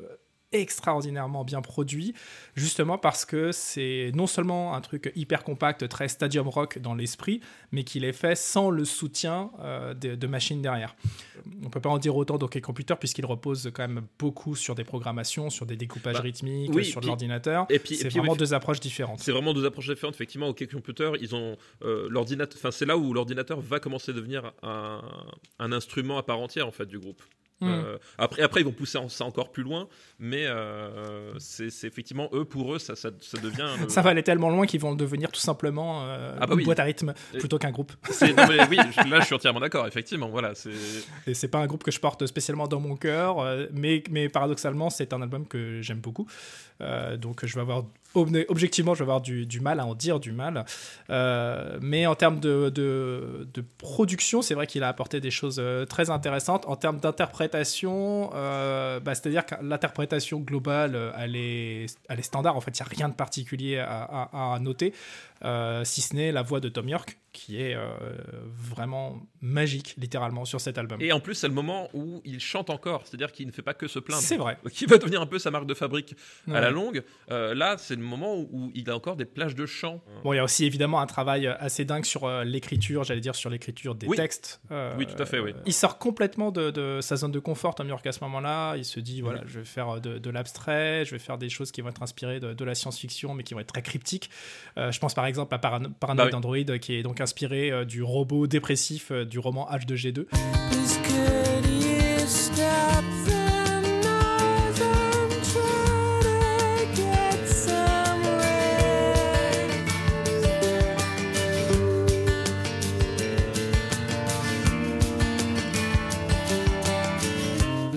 extraordinairement 0.52 1.44
bien 1.44 1.62
produit, 1.62 2.12
justement 2.56 2.98
parce 2.98 3.24
que 3.24 3.52
c'est 3.52 4.10
non 4.14 4.26
seulement 4.26 4.74
un 4.74 4.80
truc 4.80 5.12
hyper 5.14 5.44
compact, 5.44 5.88
très 5.88 6.08
stadium 6.08 6.48
rock 6.48 6.78
dans 6.78 6.94
l'esprit, 6.94 7.40
mais 7.70 7.84
qu'il 7.84 8.04
est 8.04 8.12
fait 8.12 8.34
sans 8.34 8.70
le 8.70 8.84
soutien 8.84 9.50
euh, 9.60 9.94
de, 9.94 10.16
de 10.16 10.26
machines 10.26 10.60
derrière. 10.60 10.96
On 11.64 11.70
peut 11.70 11.80
pas 11.80 11.88
en 11.88 11.98
dire 11.98 12.16
autant 12.16 12.36
d'OK 12.36 12.60
Computer 12.60 12.94
puisqu'il 12.98 13.26
repose 13.26 13.70
quand 13.72 13.86
même 13.86 14.02
beaucoup 14.18 14.56
sur 14.56 14.74
des 14.74 14.84
programmations, 14.84 15.50
sur 15.50 15.66
des 15.66 15.76
découpages 15.76 16.14
Bah, 16.16 16.20
rythmiques, 16.22 16.72
oui, 16.74 16.84
sur 16.84 17.00
l'ordinateur. 17.00 17.66
Et 17.70 17.78
puis, 17.78 17.94
C'est 17.94 18.08
vraiment 18.08 18.32
oui, 18.32 18.38
deux 18.38 18.52
approches 18.52 18.80
différentes. 18.80 19.20
C'est 19.20 19.32
vraiment 19.32 19.54
deux 19.54 19.64
approches 19.64 19.88
différentes. 19.88 20.16
Effectivement, 20.16 20.48
OK 20.48 20.66
Computer, 20.70 21.12
ils 21.20 21.34
ont 21.34 21.56
euh, 21.82 22.08
l'ordinateur. 22.10 22.58
Enfin, 22.58 22.72
c'est 22.72 22.86
là 22.86 22.96
où 22.96 23.14
l'ordinateur 23.14 23.60
va 23.60 23.78
commencer 23.78 24.10
à 24.10 24.14
devenir 24.14 24.52
un, 24.62 25.00
un 25.60 25.72
instrument 25.72 26.18
à 26.18 26.24
part 26.24 26.40
entière 26.40 26.66
en 26.66 26.72
fait 26.72 26.86
du 26.86 26.98
groupe. 26.98 27.22
Mm. 27.60 27.68
Euh, 27.68 27.98
après, 28.18 28.42
après, 28.42 28.60
ils 28.60 28.64
vont 28.64 28.72
pousser 28.72 28.98
ça 29.08 29.24
encore 29.24 29.50
plus 29.52 29.62
loin, 29.62 29.86
mais 30.18 30.46
euh, 30.46 31.32
c'est 31.38 31.66
effectivement 31.84 32.28
eux 32.32 32.44
pour 32.44 32.74
eux, 32.74 32.78
ça, 32.78 32.96
ça, 32.96 33.10
ça 33.20 33.38
devient. 33.38 33.68
le- 33.82 33.88
Ça 33.88 34.00
va 34.02 34.10
aller 34.10 34.22
tellement 34.22 34.48
loin 34.50 34.66
qu'ils 34.66 34.80
vont 34.80 34.94
devenir 34.94 35.30
tout 35.30 35.40
simplement 35.40 36.04
euh, 36.06 36.36
Ah 36.40 36.46
bah 36.46 36.52
une 36.54 36.60
oui. 36.60 36.64
boîte 36.64 36.80
à 36.80 36.84
rythme 36.84 37.12
plutôt 37.38 37.58
qu'un 37.58 37.70
groupe. 37.70 37.92
non, 38.22 38.28
mais 38.48 38.66
oui, 38.68 38.78
je- 38.92 39.08
là, 39.10 39.20
je 39.20 39.26
suis 39.26 39.34
entièrement 39.34 39.60
d'accord. 39.60 39.86
Effectivement, 39.86 40.28
voilà. 40.30 40.52
Et 41.26 41.34
c'est 41.34 41.48
pas 41.48 41.58
un 41.58 41.66
groupe 41.66 41.84
que 41.84 41.90
je 41.90 42.00
porte 42.00 42.26
spécialement 42.26 42.66
dans 42.66 42.80
mon 42.80 42.96
cœur, 42.96 43.40
euh, 43.40 43.66
mais, 43.72 44.02
mais 44.10 44.28
paradoxalement, 44.28 44.88
c'est 44.90 45.12
un 45.12 45.20
album 45.22 45.46
que 45.46 45.82
j'aime 45.82 46.00
beaucoup. 46.00 46.26
Euh, 46.80 47.16
donc 47.18 47.44
je 47.44 47.54
vais 47.54 47.60
avoir 47.60 47.84
objectivement, 48.14 48.94
je 48.94 49.00
vais 49.00 49.04
avoir 49.04 49.20
du, 49.20 49.60
mal 49.60 49.80
à 49.80 49.86
en 49.86 49.94
dire 49.94 50.20
du 50.20 50.32
mal. 50.32 50.64
Euh, 51.10 51.78
mais 51.80 52.06
en 52.06 52.14
termes 52.14 52.40
de, 52.40 53.44
production, 53.78 54.42
c'est 54.42 54.54
vrai 54.54 54.66
qu'il 54.66 54.82
a 54.82 54.88
apporté 54.88 55.20
des 55.20 55.30
choses 55.30 55.58
euh, 55.58 55.84
très 55.84 56.10
intéressantes. 56.10 56.64
En 56.66 56.76
termes 56.76 56.98
d'interprétation, 56.98 58.30
euh, 58.34 59.00
bah, 59.00 59.14
c'est-à-dire 59.14 59.46
que 59.46 59.54
l'interprétation 59.62 60.40
globale, 60.40 61.12
elle 61.18 61.36
est, 61.36 61.86
standard. 62.22 62.56
En 62.56 62.60
fait, 62.60 62.78
il 62.78 62.82
n'y 62.82 62.86
a 62.86 62.90
rien 62.96 63.08
de 63.08 63.14
particulier 63.14 63.78
à 63.78 64.58
noter, 64.60 64.92
euh, 65.44 65.84
si 65.84 66.00
ce 66.00 66.14
n'est 66.14 66.32
la 66.32 66.42
voix 66.42 66.60
de 66.60 66.68
Tom 66.68 66.88
York, 66.88 67.18
qui 67.32 67.62
est 67.62 67.74
euh, 67.76 67.86
vraiment 68.48 69.20
magique, 69.40 69.94
littéralement, 69.96 70.44
sur 70.44 70.60
cet 70.60 70.78
album. 70.78 71.00
Et 71.00 71.12
en 71.12 71.20
plus, 71.20 71.36
c'est 71.36 71.46
le 71.46 71.54
moment 71.54 71.88
où 71.94 72.20
il 72.24 72.40
chante 72.40 72.70
encore, 72.70 73.02
c'est-à-dire 73.06 73.30
qu'il 73.30 73.46
ne 73.46 73.52
fait 73.52 73.62
pas 73.62 73.72
que 73.72 73.86
se 73.86 74.00
plaindre. 74.00 74.20
C'est 74.22 74.36
vrai. 74.36 74.58
Qui 74.72 74.86
va 74.86 74.98
devenir 74.98 75.20
un 75.20 75.26
peu 75.26 75.38
sa 75.38 75.52
marque 75.52 75.66
de 75.66 75.74
fabrique 75.74 76.16
à 76.52 76.60
la 76.60 76.70
longue. 76.70 77.04
Euh, 77.30 77.54
là, 77.54 77.76
c'est 77.78 77.94
le 77.94 78.02
moment 78.02 78.36
où, 78.36 78.48
où 78.50 78.72
il 78.74 78.90
a 78.90 78.96
encore 78.96 79.14
des 79.14 79.24
plages 79.26 79.54
de 79.54 79.64
chant. 79.64 80.02
Bon, 80.24 80.32
il 80.32 80.36
y 80.36 80.38
a 80.40 80.44
aussi 80.44 80.64
évidemment 80.64 81.00
un 81.00 81.06
travail 81.06 81.46
assez 81.46 81.84
dingue 81.84 82.04
sur 82.04 82.24
euh, 82.24 82.42
l'écriture, 82.42 83.04
j'allais 83.04 83.20
dire 83.20 83.36
sur 83.36 83.48
l'écriture 83.48 83.94
des 83.94 84.08
Oui. 84.08 84.16
textes. 84.16 84.60
Oui, 84.98 85.06
tout 85.06 85.22
à 85.22 85.24
fait, 85.26 85.38
oui. 85.38 85.54
Il 85.66 85.72
sort 85.72 85.98
complètement 85.98 86.50
de, 86.50 86.70
de 86.72 87.00
sa 87.00 87.14
zone 87.14 87.30
de 87.32 87.38
confort, 87.38 87.76
Tom 87.76 87.86
York, 87.88 88.04
à 88.06 88.12
ce 88.12 88.24
moment-là. 88.24 88.76
Il 88.76 88.84
se 88.84 88.98
dit, 88.98 89.20
voilà, 89.20 89.42
je 89.46 89.60
vais 89.60 89.64
faire 89.64 90.00
de, 90.00 90.18
de 90.18 90.30
l'abstrait, 90.30 91.04
je 91.04 91.12
vais 91.12 91.20
faire 91.20 91.38
des 91.38 91.48
choses 91.48 91.70
qui 91.70 91.80
vont 91.80 91.90
être 91.90 92.02
inspirées 92.02 92.40
de, 92.40 92.54
de 92.54 92.64
la 92.64 92.74
science-fiction, 92.74 93.34
mais 93.34 93.44
qui 93.44 93.54
vont 93.54 93.60
être 93.60 93.72
très 93.72 93.82
cryptiques. 93.82 94.30
Je 94.76 94.98
pense 94.98 95.14
par 95.14 95.26
exemple 95.26 95.29
à 95.38 95.58
Parano- 95.58 95.90
Paranoid 95.98 96.24
Bah 96.24 96.30
oui. 96.30 96.34
Android, 96.36 96.78
qui 96.80 96.94
est 96.94 97.02
donc 97.02 97.20
inspiré 97.20 97.70
euh, 97.70 97.84
du 97.84 98.02
robot 98.02 98.46
dépressif 98.46 99.10
euh, 99.12 99.24
du 99.24 99.38
roman 99.38 99.68
H2G2. 99.70 100.26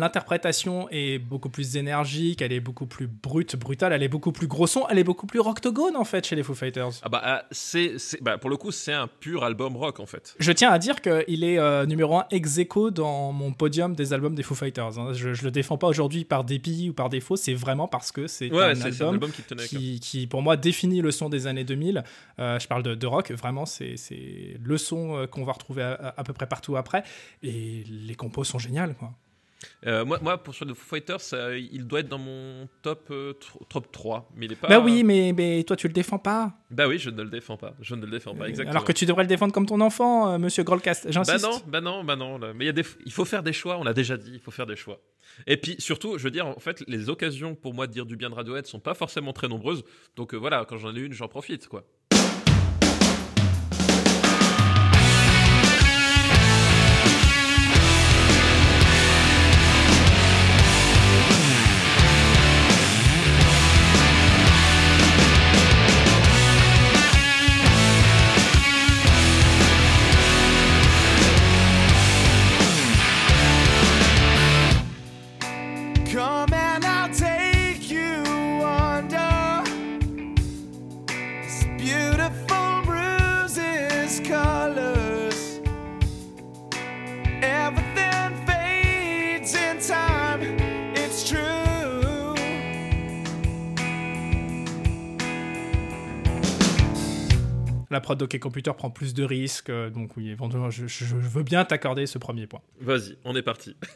L'interprétation 0.04 0.88
est 0.92 1.18
beaucoup 1.18 1.50
plus 1.50 1.78
énergique, 1.78 2.42
elle 2.42 2.52
est 2.52 2.60
beaucoup 2.60 2.86
plus 2.86 3.08
brute, 3.08 3.56
brutale, 3.56 3.94
elle 3.94 4.04
est 4.04 4.10
beaucoup 4.10 4.34
plus 4.34 4.48
gros 4.48 4.68
son, 4.68 4.86
elle 4.90 5.00
est 5.00 5.04
beaucoup 5.06 5.26
plus 5.28 5.40
rocktogone 5.40 5.96
en 5.96 6.04
fait 6.04 6.28
chez 6.28 6.36
les 6.36 6.44
Foo 6.44 6.54
Fighters. 6.54 6.90
Ah 7.04 7.08
bah, 7.10 7.22
ah, 7.24 7.46
c'est, 7.52 7.96
bah, 8.22 8.38
pour 8.38 8.50
le 8.50 8.58
coup, 8.58 8.72
c'est 8.72 8.92
un 8.92 9.08
pur 9.08 9.46
album 9.46 9.78
rock 9.78 10.02
en 10.02 10.06
fait. 10.06 10.36
Je 10.40 10.52
tiens 10.52 10.72
à 10.72 10.78
dire 10.78 11.02
qu'il 11.02 11.44
est 11.46 11.58
euh, 11.58 11.86
numéro 11.86 12.18
1 12.18 12.26
ex 12.32 12.58
aequo 12.58 12.92
dans 12.92 13.32
mon 13.32 13.54
podium 13.54 13.96
des 13.96 14.12
albums 14.12 14.36
des 14.36 14.44
Foo 14.44 14.56
Fighters. 14.56 15.00
hein. 15.00 15.14
Je, 15.14 15.34
je 15.34 15.44
le 15.46 15.52
défends 15.52 15.78
pas 15.78 15.88
aujourd'hui 15.88 16.26
par 16.26 16.44
dépit 16.44 16.90
ou 16.90 16.94
par 16.94 17.08
défaut, 17.10 17.38
c'est 17.38 17.54
vraiment 17.54 17.88
parce 17.88 18.12
que 18.12 18.28
c'est 18.28 18.52
Ouais, 18.52 18.62
un 18.64 18.70
un 18.72 18.74
album 19.14 19.32
qui 19.32 20.28
pour 20.28 20.42
moi, 20.42 20.58
définit 20.58 21.02
le 21.02 21.12
son 21.12 21.30
des 21.30 21.48
années 21.48 21.64
2000. 21.64 22.04
Euh, 22.40 22.60
je 22.60 22.68
parle 22.68 22.84
de, 22.84 22.94
de 22.94 23.08
rock, 23.08 23.32
vraiment, 23.32 23.66
c'est 23.66 23.96
le 24.62 24.78
son 24.78 25.18
euh, 25.18 25.28
qu'on 25.28 25.46
va 25.46 25.54
retrouver 25.54 25.82
à, 25.84 25.94
à- 25.94 26.20
à 26.20 26.24
peu 26.24 26.34
près 26.34 26.46
partout 26.48 26.76
après. 26.76 27.04
Et 27.42 27.84
les 27.88 28.16
compos 28.16 28.44
sont 28.44 28.60
géniales, 28.60 28.96
quoi. 28.96 29.14
Euh, 29.86 30.06
moi, 30.06 30.20
moi, 30.22 30.38
pour 30.42 30.54
sur 30.54 30.68
Foo 30.68 30.96
Fighters, 30.96 31.22
ça, 31.22 31.56
il 31.58 31.86
doit 31.88 32.00
être 32.02 32.10
dans 32.10 32.18
mon 32.18 32.68
top, 32.82 33.08
euh, 33.12 33.34
tr- 33.34 33.68
top 33.70 33.92
3. 33.92 34.30
Mais 34.36 34.46
il 34.46 34.52
est 34.54 34.56
pas. 34.56 34.68
Bah 34.68 34.80
oui, 34.80 35.04
mais, 35.04 35.34
mais 35.36 35.64
toi, 35.64 35.76
tu 35.76 35.88
le 35.88 35.94
défends 35.94 36.18
pas. 36.20 36.54
Bah 36.72 36.88
oui, 36.88 36.98
je 37.00 37.10
ne 37.10 37.22
le 37.22 37.30
défends 37.30 37.58
pas. 37.58 37.74
Je 37.82 37.96
ne 37.96 38.06
le 38.06 38.12
défends 38.12 38.36
pas, 38.36 38.48
exactement. 38.48 38.72
Alors 38.72 38.84
que 38.84 38.92
tu 38.92 39.06
devrais 39.06 39.24
le 39.24 39.28
défendre 39.30 39.54
comme 39.54 39.66
ton 39.66 39.80
enfant, 39.82 40.32
euh, 40.34 40.38
monsieur 40.38 40.64
Grolcast. 40.64 41.06
Bah 41.06 41.12
J'insiste. 41.12 41.44
non, 41.44 41.62
bah 41.68 41.82
non, 41.82 42.04
bah 42.04 42.16
non. 42.16 42.38
là. 42.38 42.54
Mais 42.54 42.66
il, 42.66 42.68
y 42.68 42.70
a 42.70 42.74
des... 42.74 42.86
il 43.06 43.12
faut 43.12 43.26
faire 43.26 43.44
des 43.44 43.54
choix, 43.54 43.78
on 43.78 43.84
l'a 43.84 43.94
déjà 43.94 44.18
dit, 44.18 44.32
il 44.34 44.40
faut 44.40 44.52
faire 44.52 44.66
des 44.66 44.76
choix. 44.76 45.00
Et 45.48 45.58
puis 45.58 45.76
surtout, 45.80 46.18
je 46.18 46.24
veux 46.24 46.32
dire, 46.32 46.46
en 46.48 46.60
fait, 46.60 46.84
les 46.88 47.10
occasions 47.10 47.56
pour 47.56 47.74
moi 47.74 47.88
de 47.88 47.92
dire 47.92 48.06
du 48.06 48.16
bien 48.16 48.30
de 48.30 48.36
Radiohead 48.36 48.66
sont 48.66 48.80
pas 48.80 48.94
forcément 48.94 49.34
très 49.34 49.48
nombreuses. 49.48 49.84
Donc 50.16 50.34
euh, 50.34 50.38
voilà, 50.38 50.66
quand 50.68 50.78
j'en 50.78 50.96
ai 50.96 51.00
une, 51.00 51.14
j'en 51.14 51.28
profite, 51.28 51.68
quoi. 51.68 51.86
La 97.94 98.02
prod 98.02 98.18
d'OK 98.18 98.40
Computer 98.40 98.72
prend 98.76 98.90
plus 98.90 99.14
de 99.14 99.24
risques, 99.24 99.70
euh, 99.70 99.90
donc 99.90 100.18
oui, 100.18 100.30
éventuellement, 100.32 100.70
je, 100.72 100.88
je- 100.88 101.06
je 101.06 101.16
veux 101.16 101.44
bien 101.44 101.64
t'accorder 101.64 102.06
ce 102.08 102.18
premier 102.18 102.48
point. 102.48 102.60
Vas-y, 102.82 103.18
on 103.24 103.36
est 103.36 103.42
parti. 103.44 103.76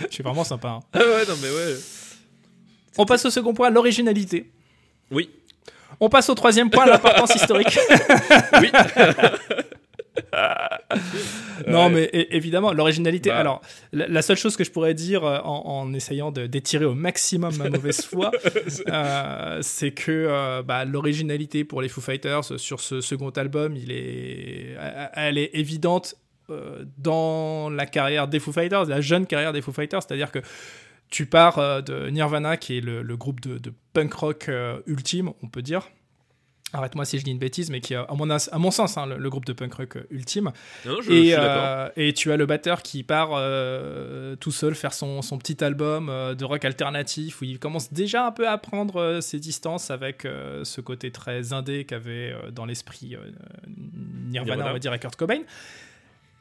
Je 0.00 0.06
suis 0.14 0.22
vraiment 0.22 0.44
sympa. 0.44 0.68
hein. 0.68 0.80
ah 0.92 0.98
ouais, 1.00 1.26
non 1.28 1.34
mais 1.42 1.50
ouais. 1.50 1.74
On 2.98 3.04
passe 3.04 3.24
au 3.24 3.30
second 3.30 3.52
point, 3.52 3.68
l'originalité. 3.70 4.50
Oui, 5.10 5.28
On 6.00 6.08
passe 6.08 6.28
au 6.28 6.34
troisième 6.36 6.70
point, 6.70 6.86
l'importance 6.86 7.34
historique. 7.34 7.76
oui. 8.60 8.70
Non, 11.66 11.90
mais 11.90 12.08
évidemment, 12.12 12.72
l'originalité. 12.72 13.30
Bah. 13.30 13.38
Alors, 13.38 13.60
la, 13.92 14.06
la 14.08 14.22
seule 14.22 14.36
chose 14.36 14.56
que 14.56 14.64
je 14.64 14.70
pourrais 14.70 14.94
dire 14.94 15.24
euh, 15.24 15.38
en, 15.40 15.62
en 15.66 15.94
essayant 15.94 16.30
d'étirer 16.30 16.84
au 16.84 16.94
maximum 16.94 17.56
ma 17.56 17.68
mauvaise 17.70 18.02
foi, 18.02 18.30
euh, 18.88 19.58
c'est 19.62 19.92
que 19.92 20.10
euh, 20.10 20.62
bah, 20.62 20.84
l'originalité 20.84 21.64
pour 21.64 21.82
les 21.82 21.88
Foo 21.88 22.00
Fighters 22.00 22.58
sur 22.58 22.80
ce 22.80 23.00
second 23.00 23.30
album, 23.30 23.76
il 23.76 23.90
est, 23.92 24.76
elle 25.14 25.38
est 25.38 25.50
évidente 25.54 26.14
euh, 26.50 26.84
dans 26.96 27.70
la 27.70 27.86
carrière 27.86 28.28
des 28.28 28.40
Foo 28.40 28.52
Fighters, 28.52 28.86
la 28.86 29.00
jeune 29.00 29.26
carrière 29.26 29.52
des 29.52 29.62
Foo 29.62 29.72
Fighters, 29.72 30.02
c'est-à-dire 30.02 30.30
que 30.32 30.40
tu 31.10 31.24
pars 31.24 31.82
de 31.82 32.10
Nirvana, 32.10 32.58
qui 32.58 32.78
est 32.78 32.80
le, 32.82 33.02
le 33.02 33.16
groupe 33.16 33.40
de, 33.40 33.56
de 33.56 33.72
punk 33.94 34.12
rock 34.12 34.50
ultime, 34.86 35.30
on 35.42 35.48
peut 35.48 35.62
dire. 35.62 35.88
Arrête-moi 36.74 37.06
si 37.06 37.18
je 37.18 37.24
dis 37.24 37.30
une 37.30 37.38
bêtise, 37.38 37.70
mais 37.70 37.80
qui 37.80 37.94
est, 37.94 37.96
à 37.96 38.06
mon, 38.14 38.28
as- 38.28 38.48
à 38.52 38.58
mon 38.58 38.70
sens, 38.70 38.98
hein, 38.98 39.06
le, 39.06 39.16
le 39.16 39.30
groupe 39.30 39.46
de 39.46 39.54
punk 39.54 39.72
rock 39.72 39.96
euh, 39.96 40.02
ultime. 40.10 40.52
Non, 40.84 41.00
je, 41.00 41.10
Et, 41.10 41.34
euh, 41.34 41.88
et 41.96 42.12
tu 42.12 42.30
as 42.30 42.36
le 42.36 42.44
batteur 42.44 42.82
qui 42.82 43.02
part 43.02 43.30
euh, 43.32 44.36
tout 44.36 44.52
seul 44.52 44.74
faire 44.74 44.92
son, 44.92 45.22
son 45.22 45.38
petit 45.38 45.64
album 45.64 46.10
euh, 46.10 46.34
de 46.34 46.44
rock 46.44 46.66
alternatif 46.66 47.40
où 47.40 47.44
il 47.44 47.58
commence 47.58 47.90
déjà 47.92 48.26
un 48.26 48.32
peu 48.32 48.46
à 48.46 48.58
prendre 48.58 49.20
ses 49.22 49.38
distances 49.40 49.90
avec 49.90 50.24
ce 50.62 50.80
côté 50.82 51.10
très 51.10 51.52
indé 51.54 51.84
qu'avait 51.86 52.34
dans 52.52 52.66
l'esprit 52.66 53.16
Nirvana, 53.66 54.28
Nirvana. 54.30 54.70
on 54.70 54.72
va 54.74 54.78
dire, 54.78 54.92
et 54.92 54.98
Kurt 54.98 55.16
Cobain. 55.16 55.40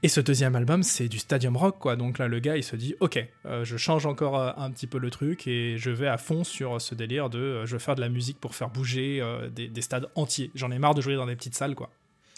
Et 0.03 0.10
ce 0.10 0.21
deuxième 0.21 0.55
album, 0.55 0.83
c'est 0.83 1.07
du 1.07 1.17
stadium 1.17 1.57
rock, 1.57 1.79
quoi. 1.79 1.95
Donc 1.95 2.19
là, 2.19 2.27
le 2.27 2.39
gars, 2.39 2.55
il 2.55 2.63
se 2.63 2.75
dit, 2.75 2.95
ok, 2.99 3.25
euh, 3.45 3.65
je 3.65 3.77
change 3.77 4.05
encore 4.05 4.39
euh, 4.39 4.51
un 4.55 4.69
petit 4.69 4.86
peu 4.86 4.99
le 4.99 5.10
truc 5.10 5.47
et 5.47 5.77
je 5.77 5.89
vais 5.89 6.07
à 6.07 6.17
fond 6.17 6.43
sur 6.43 6.79
ce 6.79 6.93
délire 6.93 7.31
de, 7.31 7.39
euh, 7.39 7.65
je 7.65 7.73
veux 7.73 7.79
faire 7.79 7.95
de 7.95 8.01
la 8.01 8.10
musique 8.10 8.39
pour 8.39 8.53
faire 8.53 8.69
bouger 8.69 9.23
des 9.51 9.81
stades 9.81 10.07
entiers. 10.15 10.51
J'en 10.53 10.69
ai 10.69 10.77
marre 10.77 10.93
de 10.93 11.01
jouer 11.01 11.15
dans 11.15 11.25
des 11.25 11.36
petites 11.36 11.55
salles, 11.55 11.73
quoi. 11.73 11.89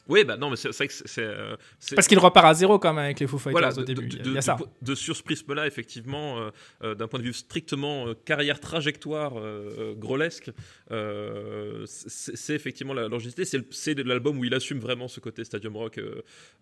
Oui, 0.10 0.24
bah 0.26 0.36
non, 0.38 0.50
mais 0.50 0.56
c'est 0.56 0.70
vrai 0.76 0.88
que 0.88 0.94
c'est- 0.94 1.20
euh, 1.20 1.56
c'est- 1.80 1.96
Parce 1.96 2.08
qu'il 2.08 2.20
repart 2.20 2.46
à 2.48 2.54
zéro 2.54 2.80
quand 2.80 2.92
même 2.94 3.06
avec 3.06 3.20
les 3.20 3.28
Foo 3.28 3.38
Fighters 3.38 3.52
Voilà, 3.52 3.70
au 3.72 3.78
de, 3.80 3.84
début. 3.84 4.08
de- 4.08 4.18
de- 4.18 4.30
il 4.30 4.34
y 4.34 4.38
a 4.38 4.42
ça. 4.42 4.58
de- 4.60 4.66
de 4.86 4.96
sur 4.96 5.16
ce 5.16 5.24
prisme-là, 5.24 5.68
effectivement, 5.68 6.40
euh, 6.40 6.50
euh, 6.84 6.96
d'un 6.96 7.08
point 7.08 7.20
de 7.20 7.24
vue 7.26 7.34
strictement 7.34 8.08
euh, 8.08 8.14
carrière 8.26 8.60
trajectoire 8.60 9.34
grolesque, 9.98 10.52
c'est 11.86 12.54
effectivement 12.56 12.94
la 12.94 13.08
longévité. 13.08 13.44
C'est 13.46 13.94
l'album 14.00 14.38
où 14.40 14.46
il 14.46 14.54
assume 14.54 14.80
vraiment 14.80 15.08
ce 15.08 15.20
côté 15.20 15.44
stadium 15.44 15.76
rock, 15.78 16.00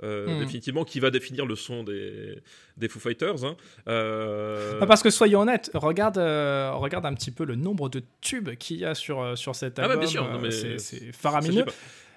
Hmm. 0.03 0.39
définitivement, 0.39 0.83
qui 0.83 0.99
va 0.99 1.09
définir 1.09 1.45
le 1.45 1.55
son 1.55 1.83
des, 1.83 2.39
des 2.77 2.87
Foo 2.89 2.99
Fighters. 2.99 3.43
hein. 3.45 3.55
Parce 4.87 5.03
que 5.03 5.09
soyons 5.09 5.41
honnêtes, 5.41 5.71
regarde, 5.73 6.17
regarde 6.17 7.05
un 7.05 7.13
petit 7.13 7.31
peu 7.31 7.45
le 7.45 7.55
nombre 7.55 7.89
de 7.89 8.01
tubes 8.21 8.55
qu'il 8.55 8.77
y 8.77 8.85
a 8.85 8.95
sur, 8.95 9.37
sur 9.37 9.55
cet 9.55 9.79
Ah 9.79 9.83
bah, 9.87 9.93
album. 9.93 9.99
bien 9.99 10.51
sûr, 10.51 10.77
c'est- 10.79 11.11
faramineux. 11.13 11.65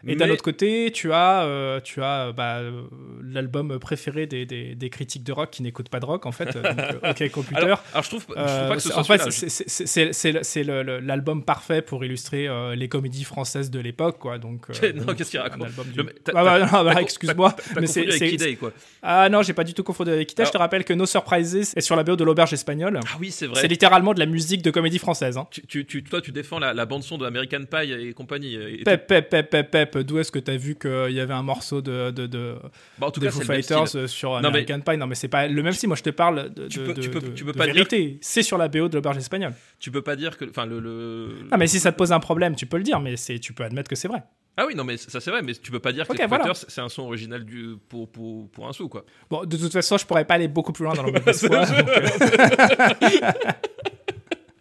Et 0.07 0.17
d'un 0.17 0.27
Mais- 0.27 0.33
autre 0.33 0.43
côté, 0.43 0.91
tu 0.93 1.13
as, 1.13 1.43
euh, 1.45 1.81
tu 1.81 2.03
as 2.03 2.29
euh, 2.29 2.33
bah, 2.33 2.59
euh, 2.59 2.83
l'album 3.23 3.79
préféré 3.79 4.27
des, 4.27 4.47
des, 4.47 4.75
des 4.75 4.91
critiques 4.91 5.25
de 5.25 5.33
rock 5.33 5.51
qui 5.51 5.63
n'écoutent 5.63 5.89
pas 5.91 6.01
de 6.01 6.07
rock, 6.07 6.27
en 6.27 6.33
fait. 6.33 6.55
donc, 6.55 6.65
OK 7.11 7.31
Computer. 7.31 7.57
Alors, 7.61 7.83
alors, 7.93 8.05
je 8.05 8.09
trouve, 8.09 8.25
je 8.29 8.35
trouve 8.35 8.69
pas 8.69 8.75
que 8.77 8.81
ce 8.81 8.89
soit 8.89 9.01
en 9.01 9.05
fait, 9.05 9.31
c'est- 9.31 10.63
l'album 11.03 11.45
parfait 11.45 11.83
pour 11.83 12.05
illustrer 12.05 12.49
les 12.77 12.89
comédies 12.89 13.25
françaises 13.25 13.71
de 13.71 13.79
l'époque, 13.81 14.19
quoi. 14.19 14.39
Donc, 14.39 14.67
Non, 14.95 15.15
qu'est-ce 15.15 15.31
qu'il 15.31 15.41
raconte 15.41 15.69
du- 15.93 16.01
Ah 16.35 16.45
bah, 16.45 16.83
bah, 16.85 17.01
excuse-moi, 17.03 17.55
mais 17.81 17.87
c'est 17.87 18.57
quoi. 18.57 18.73
ah 19.03 19.29
non, 19.29 19.43
j'ai 19.43 19.53
pas 19.53 19.65
du 19.65 19.75
tout 19.75 19.83
confondu 19.83 20.11
avec 20.11 20.29
Kita. 20.29 20.45
Je 20.45 20.51
te 20.51 20.59
rappelle 20.59 20.85
que 20.85 20.93
No 20.93 21.07
Surprises 21.07 21.73
est 21.77 21.81
sur 21.81 21.97
la 21.97 22.05
BO 22.05 22.17
de 22.17 22.25
l'auberge 22.25 22.53
espagnole. 22.53 23.01
Ah 23.05 23.17
oui, 23.21 23.31
c'est 23.31 23.47
vrai. 23.47 23.61
C'est 23.61 23.69
littéralement 23.69 24.15
de 24.15 24.19
la 24.21 24.27
musique 24.27 24.63
de 24.63 24.71
comédie 24.71 24.99
française. 24.99 25.37
Hein. 25.37 25.47
Tu, 25.51 25.63
tu, 25.67 25.85
tu- 25.87 26.03
toi, 26.03 26.21
tu 26.21 26.33
défends 26.33 26.59
la, 26.59 26.73
la 26.75 26.87
bande 26.87 27.03
son 27.03 27.19
de 27.19 27.27
American 27.27 27.65
Pie 27.71 27.93
et 27.93 28.13
compagnie. 28.13 28.55
et- 28.55 28.81
et 28.81 28.85
Pep, 28.85 29.07
pep, 29.07 29.29
pep, 29.29 29.51
pep, 29.51 29.71
D'où 29.99 30.19
est-ce 30.19 30.33
que 30.33 30.39
t'as 30.39 30.57
vu 30.57 30.77
qu'il 30.77 31.13
y 31.13 31.21
avait 31.21 31.35
un 31.35 31.43
morceau 31.43 31.81
de, 31.83 32.11
de, 32.11 32.27
de, 32.27 32.57
Bah, 32.99 33.07
en 33.09 33.11
tout 33.11 33.21
des 33.21 33.27
cas, 33.27 33.33
Foo 33.33 33.41
Fighters 33.43 33.89
style. 33.89 34.01
euh, 34.01 34.07
sur 34.07 34.31
Non, 34.35 34.41
mais- 34.43 34.49
American 34.49 34.81
Pie 34.81 34.97
Non, 34.97 35.07
mais 35.07 35.15
c'est 35.15 35.29
pas 35.29 35.47
le 35.49 35.63
même 35.63 35.73
si. 35.73 35.87
Moi, 35.87 35.97
je 35.97 36.03
te 36.03 36.11
parle 36.11 36.51
de, 36.55 36.69
Tu 36.69 36.81
peux- 36.81 36.95
de- 36.95 37.01
tu 37.03 37.11
peux- 37.11 37.21
de- 37.21 37.29
tu 37.29 37.45
peux 37.45 37.53
de 37.53 37.59
pas 37.59 37.65
dire 37.67 37.75
vérité. 37.75 38.19
C'est 38.21 38.43
sur 38.43 38.59
la 38.59 38.69
BO 38.69 38.89
de 38.89 38.95
l'auberge 38.97 39.17
espagnole. 39.19 39.55
Tu 39.79 39.91
peux 39.91 40.03
pas 40.03 40.17
dire 40.17 40.37
que, 40.37 40.45
enfin, 40.49 40.67
le, 40.67 40.81
le- 40.81 41.35
Ah, 41.51 41.57
mais 41.57 41.67
si 41.67 41.81
ça 41.81 41.93
te 41.93 41.97
pose 41.99 42.13
un 42.13 42.21
problème, 42.21 42.55
tu 42.57 42.67
peux 42.67 42.77
le 42.77 42.83
dire, 42.85 43.01
mais 43.01 43.17
c'est 43.17 43.39
tu 43.39 43.53
peux 43.53 43.65
admettre 43.65 43.89
que 43.91 43.97
c'est 43.97 44.09
vrai. 44.09 44.23
Ah 44.57 44.65
oui, 44.67 44.75
non, 44.75 44.85
mais 44.85 44.97
ça 44.99 45.21
c'est 45.21 45.31
vrai, 45.31 45.41
mais 45.43 45.55
tu 45.55 45.71
peux 45.71 45.79
pas 45.79 45.93
dire 45.93 46.07
que 46.07 46.13
Ok, 46.13 46.19
les 46.19 46.25
Foo 46.25 46.29
voilà. 46.29 46.45
Fighters, 46.45 46.65
c'est 46.69 46.81
un 46.81 46.89
son 46.89 47.03
original 47.05 47.45
du, 47.45 47.77
pour, 47.89 48.11
pour, 48.11 48.51
pour 48.51 48.69
un 48.69 48.73
sou, 48.73 48.89
quoi. 48.89 49.05
Bon, 49.31 49.45
de 49.45 49.57
toute 49.57 49.73
façon, 49.73 49.97
je 49.97 50.05
pourrais 50.05 50.25
pas 50.25 50.35
aller 50.35 50.49
beaucoup 50.49 50.73
plus 50.73 50.85
loin 50.85 50.93
dans 50.95 51.05
le 51.05 51.13
euh. 51.17 51.21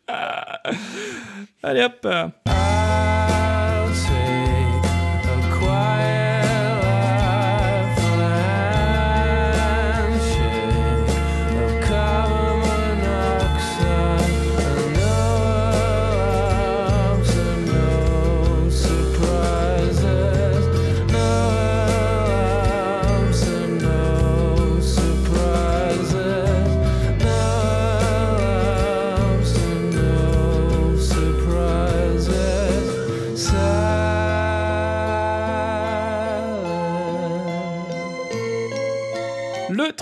Allez 1.63 1.83
hop. 1.83 2.05
euh. 2.05 2.27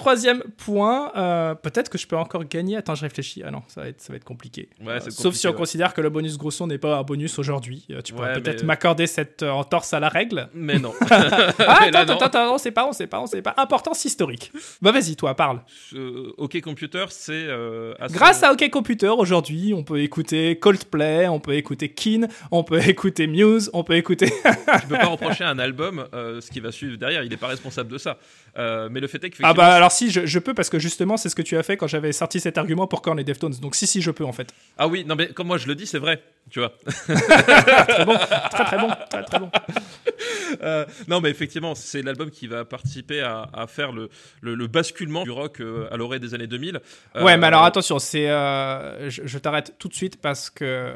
Troisième 0.07 0.41
euh, 0.69 1.55
peut-être 1.55 1.89
que 1.89 1.97
je 1.97 2.07
peux 2.07 2.17
encore 2.17 2.43
gagner. 2.45 2.77
Attends, 2.77 2.95
je 2.95 3.01
réfléchis. 3.01 3.41
Ah 3.45 3.51
non, 3.51 3.61
ça 3.67 3.81
va 3.81 3.87
être, 3.87 4.01
ça 4.01 4.11
va 4.13 4.17
être 4.17 4.23
compliqué. 4.23 4.69
Ouais, 4.83 4.93
Euh, 4.93 4.99
sauf 5.09 5.33
si 5.35 5.47
on 5.47 5.51
ouais. 5.51 5.55
considère 5.55 5.93
que 5.93 6.01
le 6.01 6.09
bonus 6.09 6.37
gros 6.37 6.51
son 6.51 6.67
n'est 6.67 6.77
pas 6.77 6.97
un 6.97 7.03
bonus 7.03 7.39
aujourd'hui. 7.39 7.85
Euh, 7.91 8.01
tu 8.01 8.13
pourrais 8.13 8.33
peut-être 8.41 8.63
m'accorder 8.63 9.07
cette 9.07 9.43
entorse 9.43 9.93
à 9.93 9.99
la 9.99 10.09
règle. 10.09 10.49
Mais 10.53 10.79
non. 10.79 10.93
Ah, 11.59 11.79
Mais 11.81 11.91
là, 11.91 11.99
attends, 12.01 12.13
non. 12.13 12.19
attends, 12.19 12.25
attends, 12.25 12.53
on 12.55 12.57
sait 12.57 12.71
pas, 12.71 12.85
on 12.87 12.91
sait 12.93 13.07
pas, 13.07 13.19
on 13.21 13.27
sait 13.27 13.41
pas. 13.41 13.53
Importance 13.57 14.03
historique. 14.05 14.51
Bah 14.81 14.91
vas-y, 14.91 15.15
toi, 15.15 15.35
parle. 15.35 15.61
OK 16.37 16.59
Computer, 16.61 17.05
c'est. 17.09 17.47
son- 17.47 18.13
Grâce 18.13 18.43
à 18.43 18.51
OK 18.53 18.69
Computer, 18.69 19.09
aujourd'hui, 19.09 19.73
on 19.73 19.83
peut 19.83 20.01
écouter 20.01 20.57
Coldplay, 20.59 21.27
on 21.27 21.39
peut 21.39 21.53
écouter 21.55 21.89
Keen, 21.89 22.27
on 22.51 22.63
peut 22.63 22.79
écouter 22.87 23.27
Muse, 23.27 23.69
on 23.73 23.83
peut 23.83 23.95
écouter. 23.95 24.27
Tu 24.81 24.87
peux 24.87 24.97
pas 24.97 25.05
reprocher 25.07 25.43
à 25.43 25.49
un 25.49 25.59
album 25.59 26.05
ce 26.13 26.49
qui 26.51 26.59
va 26.59 26.71
suivre 26.71 26.97
derrière, 26.97 27.23
il 27.23 27.31
est 27.33 27.37
pas 27.37 27.47
responsable 27.47 27.91
de 27.91 27.97
ça. 27.97 28.17
Mais 28.57 28.99
le 28.99 29.07
fait 29.07 29.17
est 29.17 29.25
ah 29.25 29.29
qu'effectivement. 29.29 29.53
bah 29.53 29.73
alors 29.73 29.91
si, 29.91 30.09
je, 30.11 30.25
je 30.25 30.39
peux 30.39 30.53
parce 30.57 30.69
que 30.69 30.79
justement, 30.79 31.15
c'est 31.15 31.29
ce 31.29 31.35
que 31.35 31.41
tu 31.43 31.55
as 31.55 31.63
fait 31.63 31.77
quand 31.77 31.87
j'avais 31.87 32.11
sorti 32.11 32.39
cet 32.41 32.57
argument 32.57 32.87
pour 32.87 33.01
Korn 33.01 33.17
et 33.19 33.23
Deftones. 33.23 33.53
Donc 33.61 33.75
si, 33.75 33.87
si, 33.87 34.01
je 34.01 34.11
peux 34.11 34.25
en 34.25 34.33
fait. 34.33 34.49
Ah 34.77 34.87
oui, 34.87 35.05
non, 35.05 35.15
mais 35.15 35.27
comme 35.29 35.47
moi 35.47 35.57
je 35.57 35.67
le 35.67 35.75
dis, 35.75 35.85
c'est 35.87 35.99
vrai, 35.99 36.21
tu 36.49 36.59
vois. 36.59 36.73
Très 37.07 38.05
bon, 38.05 38.15
très 38.51 38.65
très 38.65 38.77
bon, 38.77 38.89
très 39.09 39.23
très 39.23 39.39
bon. 39.39 39.49
Euh, 40.63 40.85
non, 41.07 41.21
mais 41.21 41.29
effectivement, 41.29 41.75
c'est 41.75 42.01
l'album 42.01 42.31
qui 42.31 42.47
va 42.47 42.65
participer 42.65 43.21
à, 43.21 43.47
à 43.53 43.67
faire 43.67 43.91
le, 43.91 44.09
le, 44.41 44.55
le 44.55 44.67
basculement 44.67 45.23
du 45.23 45.31
rock 45.31 45.59
euh, 45.61 45.87
à 45.91 45.97
l'orée 45.97 46.19
des 46.19 46.33
années 46.33 46.47
2000. 46.47 46.79
Euh, 47.15 47.23
Ouais, 47.23 47.37
mais 47.37 47.47
alors 47.47 47.63
attention, 47.63 47.99
c'est, 47.99 48.29
euh, 48.29 49.09
je, 49.09 49.21
je 49.25 49.37
t'arrête 49.37 49.75
tout 49.77 49.87
de 49.89 49.93
suite 49.93 50.19
parce 50.19 50.49
que 50.49 50.91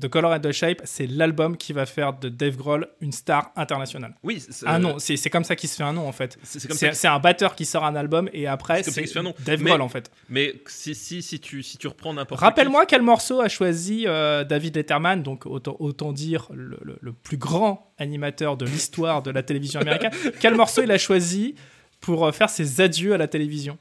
The 0.00 0.08
Color 0.08 0.32
and 0.34 0.40
the 0.40 0.52
Shape, 0.52 0.82
c'est 0.84 1.06
l'album 1.06 1.56
qui 1.56 1.72
va 1.72 1.86
faire 1.86 2.12
de 2.14 2.28
Dave 2.28 2.56
Grohl 2.56 2.88
une 3.00 3.12
star 3.12 3.52
internationale. 3.56 4.14
Oui, 4.22 4.40
c'est- 4.40 4.64
Ah 4.66 4.78
non, 4.78 4.98
c'est 4.98 5.16
c'est 5.16 5.30
comme 5.30 5.44
ça 5.44 5.56
qu'il 5.56 5.68
se 5.68 5.76
fait 5.76 5.82
un 5.82 5.92
nom 5.92 6.08
en 6.08 6.12
fait. 6.12 6.38
C'est 6.42 6.60
c'est 6.60 6.68
comme 6.68 6.76
C'est 6.76 6.88
ça. 6.88 6.92
c'est 6.94 7.08
un 7.08 7.18
batteur 7.18 7.54
qui 7.54 7.64
sort 7.64 7.84
un 7.84 7.94
album 7.96 8.28
et 8.32 8.46
après 8.46 8.78
C'est 8.78 8.84
comme 8.86 8.94
ça 8.94 9.00
qu'il 9.00 9.08
c'est 9.08 9.14
se 9.14 9.18
fait 9.18 9.20
un 9.20 9.30
nom. 9.30 9.34
Dave 9.40 9.62
Mais- 9.62 9.70
Grohl 9.70 9.82
en 9.82 9.88
fait. 9.88 10.10
Mais 10.28 10.54
si, 10.66 10.94
si, 10.94 11.22
si, 11.22 11.40
tu, 11.40 11.62
si 11.62 11.78
tu 11.78 11.86
reprends 11.88 12.12
n'importe 12.14 12.40
Rappelle-moi 12.40 12.86
quel 12.86 13.02
morceau 13.02 13.40
a 13.40 13.48
choisi 13.48 14.04
euh, 14.06 14.44
David 14.44 14.76
Letterman, 14.76 15.22
donc 15.22 15.46
autant, 15.46 15.76
autant 15.78 16.12
dire 16.12 16.48
le, 16.52 16.78
le- 16.82 16.98
le 17.00 17.12
plus 17.12 17.36
grand 17.36 17.92
animateur 17.98 18.56
de 18.56 18.64
l'histoire 18.64 19.22
de 19.22 19.30
la 19.30 19.42
télévision 19.42 19.80
américaine. 19.80 20.12
quel 20.40 20.54
morceau 20.54 20.82
il 20.82 20.90
a 20.90 20.98
choisi 20.98 21.54
pour 22.00 22.26
euh, 22.26 22.32
faire 22.32 22.50
ses 22.50 22.80
adieux 22.80 23.14
à 23.14 23.16
la 23.18 23.28
télévision? 23.28 23.74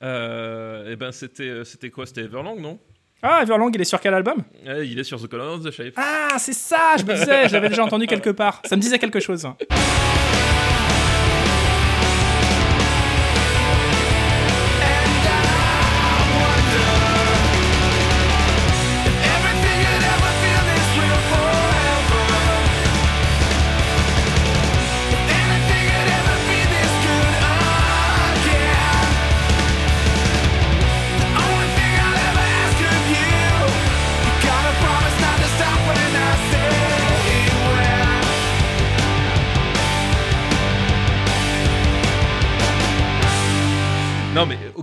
Qui. 0.00 0.04
Euh, 0.04 0.90
eh 0.92 0.96
ben, 0.96 1.10
c'était 1.10 1.42
euh, 1.48 1.64
c'était 1.64 1.90
quoi? 1.90 2.06
C'était 2.06 2.20
Everlong, 2.22 2.60
non? 2.60 2.78
Ah, 3.22 3.40
Everlong, 3.42 3.70
il 3.74 3.80
est 3.80 3.84
sur 3.84 4.00
quel 4.00 4.14
album 4.14 4.44
Ouais, 4.64 4.86
Il 4.86 4.98
est 4.98 5.04
sur 5.04 5.20
The 5.20 5.26
Color 5.26 5.54
of 5.54 5.64
the 5.64 5.70
Shape. 5.72 5.94
Ah, 5.96 6.36
c'est 6.38 6.52
ça, 6.52 6.94
je 6.98 7.04
me 7.04 7.14
disais, 7.14 7.48
je 7.48 7.52
l'avais 7.54 7.68
déjà 7.68 7.84
entendu 7.84 8.06
quelque 8.06 8.30
part. 8.30 8.62
Ça 8.64 8.76
me 8.76 8.80
disait 8.80 8.98
quelque 8.98 9.18
chose. 9.20 9.44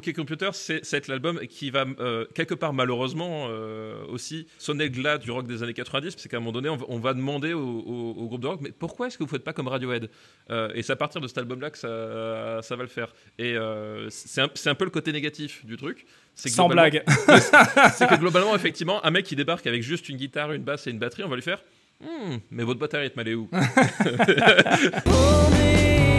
OK 0.07 0.13
Computer, 0.15 0.49
c'est 0.53 1.07
l'album 1.07 1.39
qui 1.47 1.69
va, 1.71 1.85
euh, 1.99 2.25
quelque 2.35 2.53
part, 2.53 2.73
malheureusement, 2.73 3.47
euh, 3.49 4.05
aussi 4.07 4.47
sonner 4.57 4.85
le 4.85 4.89
glas 4.91 5.17
du 5.17 5.31
rock 5.31 5.47
des 5.47 5.63
années 5.63 5.73
90, 5.73 6.15
parce 6.15 6.27
qu'à 6.27 6.37
un 6.37 6.39
moment 6.39 6.51
donné, 6.51 6.69
on 6.69 6.77
va, 6.77 6.85
on 6.89 6.99
va 6.99 7.13
demander 7.13 7.53
au, 7.53 7.59
au- 7.61 8.13
au 8.17 8.27
groupe 8.27 8.41
de 8.41 8.47
rock, 8.47 8.59
mais 8.61 8.71
pourquoi 8.71 9.07
est-ce 9.07 9.17
que 9.17 9.23
vous 9.23 9.29
faites 9.29 9.43
pas 9.43 9.53
comme 9.53 9.67
Radiohead? 9.67 10.09
Euh, 10.49 10.69
Et 10.75 10.83
c'est 10.83 10.93
à 10.93 10.95
partir 10.95 11.21
de 11.21 11.27
cet 11.27 11.37
album-là 11.39 11.69
que 11.71 11.77
ça, 11.77 12.61
ça 12.61 12.75
va 12.75 12.83
le 12.83 12.89
faire. 12.89 13.13
Et 13.39 13.55
euh, 13.55 14.09
c'est 14.09 14.41
un, 14.41 14.49
c'est 14.53 14.69
un 14.69 14.75
peu 14.75 14.85
le 14.85 14.91
côté 14.91 15.11
négatif 15.11 15.65
du 15.65 15.77
truc. 15.77 16.05
C'est 16.35 16.49
que 16.49 16.55
Sans 16.55 16.67
blague. 16.67 17.03
C'est 17.95 18.07
que 18.09 18.19
globalement, 18.19 18.55
effectivement, 18.55 19.03
un 19.05 19.11
mec 19.11 19.25
qui 19.25 19.35
débarque 19.35 19.65
avec 19.67 19.81
juste 19.83 20.09
une 20.09 20.17
guitare, 20.17 20.51
une 20.51 20.63
basse 20.63 20.85
et 20.87 20.91
une 20.91 20.99
batterie, 20.99 21.23
on 21.23 21.29
va 21.29 21.35
lui 21.35 21.41
faire 21.41 21.63
Hmm, 22.01 22.35
mais 22.51 22.63
votre 22.63 22.77
boîte 22.77 22.93
à 22.93 22.99
rythme, 22.99 23.21
elle 23.21 23.29
est 23.29 23.33
où? 23.35 23.49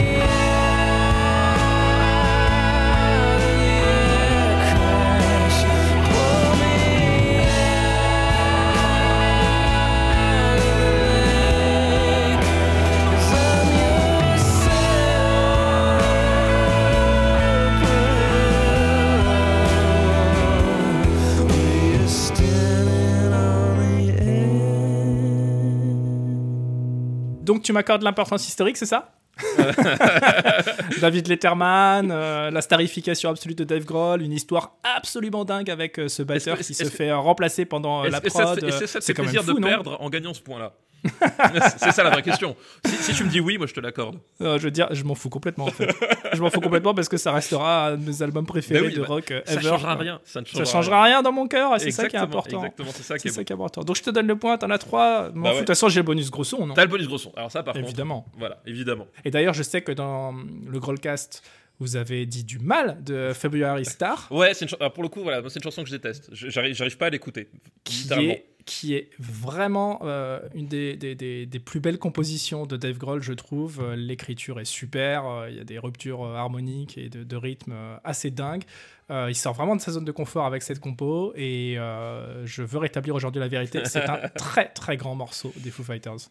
Donc 27.46 27.62
tu 27.62 27.72
m'accordes 27.72 28.02
l'importance 28.02 28.46
historique, 28.46 28.76
c'est 28.76 28.86
ça 28.86 29.12
David 31.00 31.28
Letterman, 31.28 32.10
euh, 32.10 32.50
la 32.50 32.60
starification 32.60 33.30
absolue 33.30 33.54
de 33.54 33.64
Dave 33.64 33.84
Grohl, 33.84 34.22
une 34.22 34.32
histoire 34.32 34.76
absolument 34.82 35.44
dingue 35.44 35.70
avec 35.70 35.98
euh, 35.98 36.08
ce 36.08 36.22
batteur 36.22 36.58
que- 36.58 36.62
qui 36.62 36.74
se 36.74 36.84
que- 36.84 36.88
fait 36.90 37.10
euh, 37.10 37.18
remplacer 37.18 37.64
pendant 37.64 38.02
la 38.04 38.12
ça 38.12 38.20
te 38.20 38.28
prod. 38.28 38.54
fait- 38.60 38.66
que 38.66 38.86
ça 38.86 38.98
te 39.00 39.04
c'est 39.04 39.14
fait 39.14 39.22
plaisir 39.22 39.44
fou, 39.44 39.54
de 39.54 39.60
perdre 39.64 39.96
en 40.00 40.08
gagnant 40.10 40.34
ce 40.34 40.40
point-là? 40.40 40.72
C'est 41.78 41.92
ça 41.92 42.02
la 42.02 42.10
vraie 42.10 42.22
question. 42.22 42.56
Si, 42.84 42.96
si 42.96 43.14
tu 43.14 43.24
me 43.24 43.28
dis 43.30 43.40
oui, 43.40 43.58
moi 43.58 43.66
je 43.66 43.74
te 43.74 43.80
l'accorde. 43.80 44.18
Euh, 44.40 44.58
je 44.58 44.64
veux 44.64 44.70
dire, 44.70 44.88
je 44.92 45.04
m'en 45.04 45.14
fous 45.14 45.28
complètement 45.28 45.64
en 45.66 45.70
fait. 45.70 45.88
je 46.32 46.40
m'en 46.40 46.50
fous 46.50 46.60
complètement 46.60 46.94
parce 46.94 47.08
que 47.08 47.16
ça 47.16 47.32
restera 47.32 47.88
un 47.88 47.96
de 47.96 48.08
mes 48.08 48.22
albums 48.22 48.46
préférés 48.46 48.80
Ben 48.80 48.86
oui, 48.88 48.94
de 48.94 49.00
bah, 49.00 49.06
rock 49.08 49.30
euh, 49.30 49.40
Ça 49.46 49.54
ever. 49.54 49.68
changera 49.68 49.94
rien. 49.96 50.20
Ça 50.24 50.40
ne 50.40 50.46
Ça 50.46 50.64
changera, 50.64 51.02
rien 51.02 51.22
dans 51.22 51.32
mon 51.32 51.46
cœur 51.48 51.74
et 51.74 51.78
c'est 51.78 51.90
ça 51.90 52.08
qui 52.08 52.16
est 52.16 52.20
important. 52.20 52.58
Exactement, 52.58 52.90
c'est 52.94 53.02
ça 53.02 53.18
qui 53.18 53.28
est 53.28 53.30
ça 53.30 53.40
bon. 53.40 53.44
qui 53.44 53.52
est 53.52 53.54
important. 53.54 53.82
Donc 53.82 53.96
je 53.96 54.02
te 54.02 54.10
donne 54.10 54.26
le 54.26 54.36
point, 54.36 54.58
t'en 54.58 54.70
as 54.70 54.78
trois. 54.78 55.30
Bah 55.30 55.52
de 55.52 55.58
toute 55.58 55.66
façon, 55.66 55.88
j'ai 55.88 56.00
le 56.00 56.06
bonus 56.06 56.30
gros 56.30 56.44
son, 56.44 56.66
non? 56.66 56.74
T'as 56.74 56.82
le 56.82 56.88
bonus 56.90 57.06
gros 57.06 57.18
son. 57.18 57.32
Alors 57.36 57.50
ça, 57.50 57.62
par 57.62 57.74
contre. 57.74 57.86
Évidemment. 57.86 58.26
Voilà, 58.38 58.60
évidemment. 58.66 59.06
Et 59.24 59.30
d'ailleurs, 59.30 59.54
je 59.54 59.62
sais 59.62 59.82
que 59.82 59.92
dans 59.92 60.34
le 60.66 60.78
Grollcast, 60.78 61.42
vous 61.78 61.96
avez 61.96 62.26
dit 62.26 62.44
du 62.44 62.58
mal 62.58 63.02
de 63.04 63.32
February 63.34 63.84
Star, 63.84 64.28
Ouais, 64.30 64.54
c'est 64.54 64.66
pour 64.94 65.02
le 65.02 65.08
coup, 65.08 65.22
voilà, 65.22 65.42
c'est 65.48 65.56
une 65.58 65.62
chanson 65.62 65.82
que 65.82 65.88
je 65.88 65.96
déteste. 65.96 66.30
J'arrive, 66.32 66.96
pas 66.96 67.06
à 67.06 67.10
l'écouter. 67.10 67.48
qui 67.84 68.08
est, 68.12 68.46
qui 68.66 68.94
est 68.94 69.08
vraiment 69.18 70.00
euh, 70.02 70.40
une 70.54 70.66
des, 70.66 70.96
des- 70.96 71.14
des- 71.14 71.46
des 71.46 71.58
plus 71.60 71.80
belles 71.80 71.98
compositions 71.98 72.66
de 72.66 72.76
Dave 72.76 72.98
Grohl, 72.98 73.22
je 73.22 73.32
trouve. 73.32 73.80
Euh, 73.80 73.96
L'écriture 73.96 74.60
est 74.60 74.64
super, 74.64 75.24
euh, 75.26 75.48
il 75.50 75.56
y 75.56 75.60
a 75.60 75.64
des 75.64 75.78
ruptures 75.78 76.24
harmoniques 76.24 76.98
et 76.98 77.08
de, 77.08 77.22
de 77.24 77.36
rythme 77.36 77.74
assez 78.04 78.30
dingues. 78.30 78.64
Euh, 79.10 79.26
il 79.30 79.36
sort 79.36 79.54
vraiment 79.54 79.76
de 79.76 79.80
sa 79.80 79.92
zone 79.92 80.04
de 80.04 80.10
confort 80.12 80.46
avec 80.46 80.62
cette 80.62 80.80
compo 80.80 81.32
et 81.36 81.78
euh, 81.78 82.44
je 82.44 82.62
veux 82.62 82.78
rétablir 82.78 83.14
aujourd'hui 83.14 83.40
la 83.40 83.46
vérité. 83.48 83.80
C'est 83.84 84.08
un 84.10 84.18
très 84.36 84.68
très 84.70 84.96
grand 84.96 85.14
morceau 85.14 85.52
des 85.58 85.70
Foo 85.70 85.84
Fighters. 85.84 86.28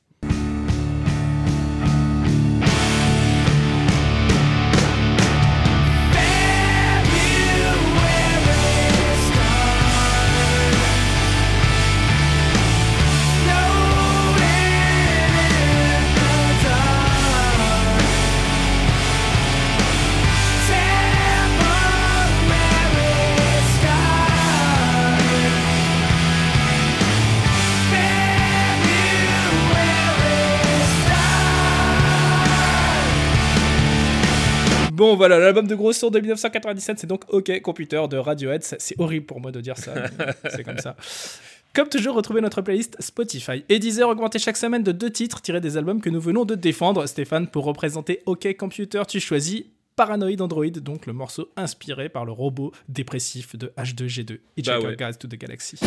Bon 35.16 35.20
voilà, 35.20 35.40
l'album 35.40 35.66
de 35.66 35.76
gros 35.76 35.94
son 35.94 36.10
de 36.10 36.20
1997, 36.20 37.00
c'est 37.00 37.08
donc 37.08 37.24
OK 37.30 37.62
Computer 37.62 38.02
de 38.10 38.18
Radiohead. 38.18 38.62
C'est 38.64 39.00
horrible 39.00 39.26
pour 39.26 39.40
moi 39.40 39.50
de 39.50 39.62
dire 39.62 39.78
ça, 39.78 39.94
c'est 40.50 40.66
comme 40.66 40.78
ça. 40.78 40.98
Comme 41.74 41.88
toujours, 41.88 42.18
retrouvez 42.18 42.42
notre 42.42 42.62
playlist 42.62 42.98
Spotify. 43.00 43.64
Et 43.70 43.80
Deezer 43.80 44.10
augmenté 44.10 44.40
chaque 44.40 44.58
semaine 44.58 44.84
de 44.84 44.92
deux 44.92 45.10
titres 45.10 45.42
tirés 45.42 45.62
des 45.62 45.78
albums 45.78 46.02
que 46.02 46.10
nous 46.10 46.20
venons 46.20 46.44
de 46.44 46.56
défendre. 46.56 47.06
Stéphane, 47.06 47.48
pour 47.48 47.64
représenter 47.64 48.24
OK 48.26 48.58
Computer, 48.58 49.04
tu 49.08 49.22
choisis 49.22 49.64
Paranoid 49.96 50.42
Android, 50.42 50.66
donc 50.68 51.06
le 51.06 51.14
morceau 51.14 51.48
inspiré 51.56 52.10
par 52.10 52.26
le 52.26 52.34
robot 52.34 52.74
dépressif 52.90 53.56
de 53.56 53.72
H2G2, 53.78 54.40
Hitchhiker 54.58 54.96
Bah 54.98 55.06
ouais. 55.08 55.14
To 55.14 55.30
the 55.30 55.36
Galaxy. 55.38 55.78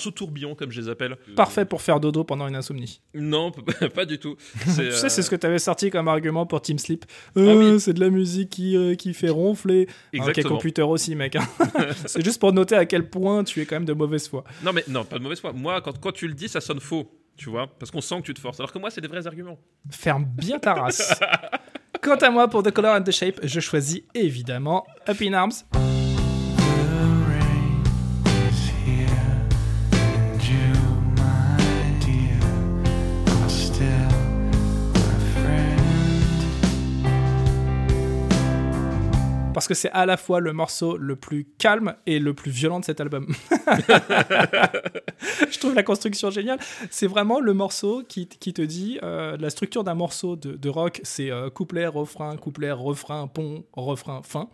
Un 0.00 0.02
morceau 0.02 0.10
tourbillon, 0.12 0.54
comme 0.54 0.70
je 0.70 0.80
les 0.80 0.88
appelle. 0.88 1.16
Parfait 1.36 1.66
pour 1.66 1.82
faire 1.82 2.00
dodo 2.00 2.24
pendant 2.24 2.48
une 2.48 2.56
insomnie. 2.56 3.02
Non, 3.12 3.52
pas 3.94 4.06
du 4.06 4.18
tout. 4.18 4.36
Tu 4.64 4.70
sais, 4.92 5.08
c'est 5.10 5.20
ce 5.20 5.28
que 5.28 5.36
tu 5.36 5.46
avais 5.46 5.58
sorti 5.58 5.90
comme 5.90 6.08
argument 6.08 6.46
pour 6.46 6.62
Team 6.62 6.78
Sleep. 6.78 7.04
Ah 7.36 7.40
Euh, 7.40 7.74
oui. 7.74 7.80
C'est 7.80 7.92
de 7.92 8.00
la 8.00 8.08
musique 8.08 8.48
qui, 8.50 8.76
euh, 8.76 8.94
qui 8.94 9.12
fait 9.12 9.28
ronfler. 9.28 9.82
Ok, 9.82 9.88
Exactement. 10.14 10.48
computer 10.54 10.82
aussi, 10.82 11.14
mec. 11.16 11.36
hein. 11.36 11.46
c'est 12.06 12.24
juste 12.24 12.40
pour 12.40 12.52
noter 12.54 12.76
à 12.76 12.86
quel 12.86 13.10
point 13.10 13.44
tu 13.44 13.60
es 13.60 13.66
quand 13.66 13.76
même 13.76 13.84
de 13.84 13.92
mauvaise 13.92 14.26
foi. 14.28 14.42
Non, 14.64 14.72
mais 14.72 14.84
non, 14.88 15.04
pas 15.04 15.18
de 15.18 15.22
mauvaise 15.22 15.40
foi. 15.40 15.52
Moi, 15.52 15.80
quand, 15.82 15.98
quand 16.00 16.12
tu 16.12 16.26
le 16.28 16.34
dis, 16.34 16.48
ça 16.48 16.60
sonne 16.62 16.80
faux. 16.80 17.10
Tu 17.36 17.50
vois 17.50 17.66
Parce 17.78 17.90
qu'on 17.90 18.00
sent 18.00 18.16
que 18.20 18.26
tu 18.26 18.34
te 18.34 18.40
forces. 18.40 18.58
Alors 18.60 18.72
que 18.72 18.78
moi, 18.78 18.90
c'est 18.90 19.00
des 19.02 19.08
vrais 19.08 19.26
arguments. 19.26 19.58
Ferme 19.90 20.24
bien 20.24 20.58
ta 20.58 20.74
race. 20.74 21.12
Quant 22.02 22.16
à 22.16 22.30
moi, 22.30 22.48
pour 22.48 22.62
The 22.62 22.70
Color 22.70 22.94
and 22.96 23.02
the 23.02 23.10
Shape, 23.12 23.40
je 23.42 23.60
choisis 23.60 24.00
évidemment 24.14 24.86
Up 25.08 25.16
in 25.22 25.34
Arms. 25.34 25.52
Parce 39.60 39.68
que 39.68 39.74
c'est 39.74 39.90
à 39.90 40.06
la 40.06 40.16
fois 40.16 40.40
le 40.40 40.54
morceau 40.54 40.96
le 40.96 41.16
plus 41.16 41.46
calme 41.58 41.94
et 42.06 42.18
le 42.18 42.32
plus 42.32 42.50
violent 42.50 42.80
de 42.80 42.84
cet 42.86 42.98
album. 42.98 43.26
je 45.50 45.58
trouve 45.58 45.74
la 45.74 45.82
construction 45.82 46.30
géniale. 46.30 46.58
C'est 46.88 47.06
vraiment 47.06 47.40
le 47.40 47.52
morceau 47.52 48.02
qui, 48.08 48.26
qui 48.26 48.54
te 48.54 48.62
dit 48.62 48.98
euh, 49.02 49.36
la 49.38 49.50
structure 49.50 49.84
d'un 49.84 49.92
morceau 49.92 50.34
de, 50.36 50.52
de 50.52 50.68
rock, 50.70 51.02
c'est 51.04 51.30
euh, 51.30 51.50
couplet, 51.50 51.86
refrain, 51.86 52.38
couplet, 52.38 52.70
refrain, 52.72 53.26
pont, 53.26 53.64
refrain, 53.74 54.22
fin. 54.24 54.48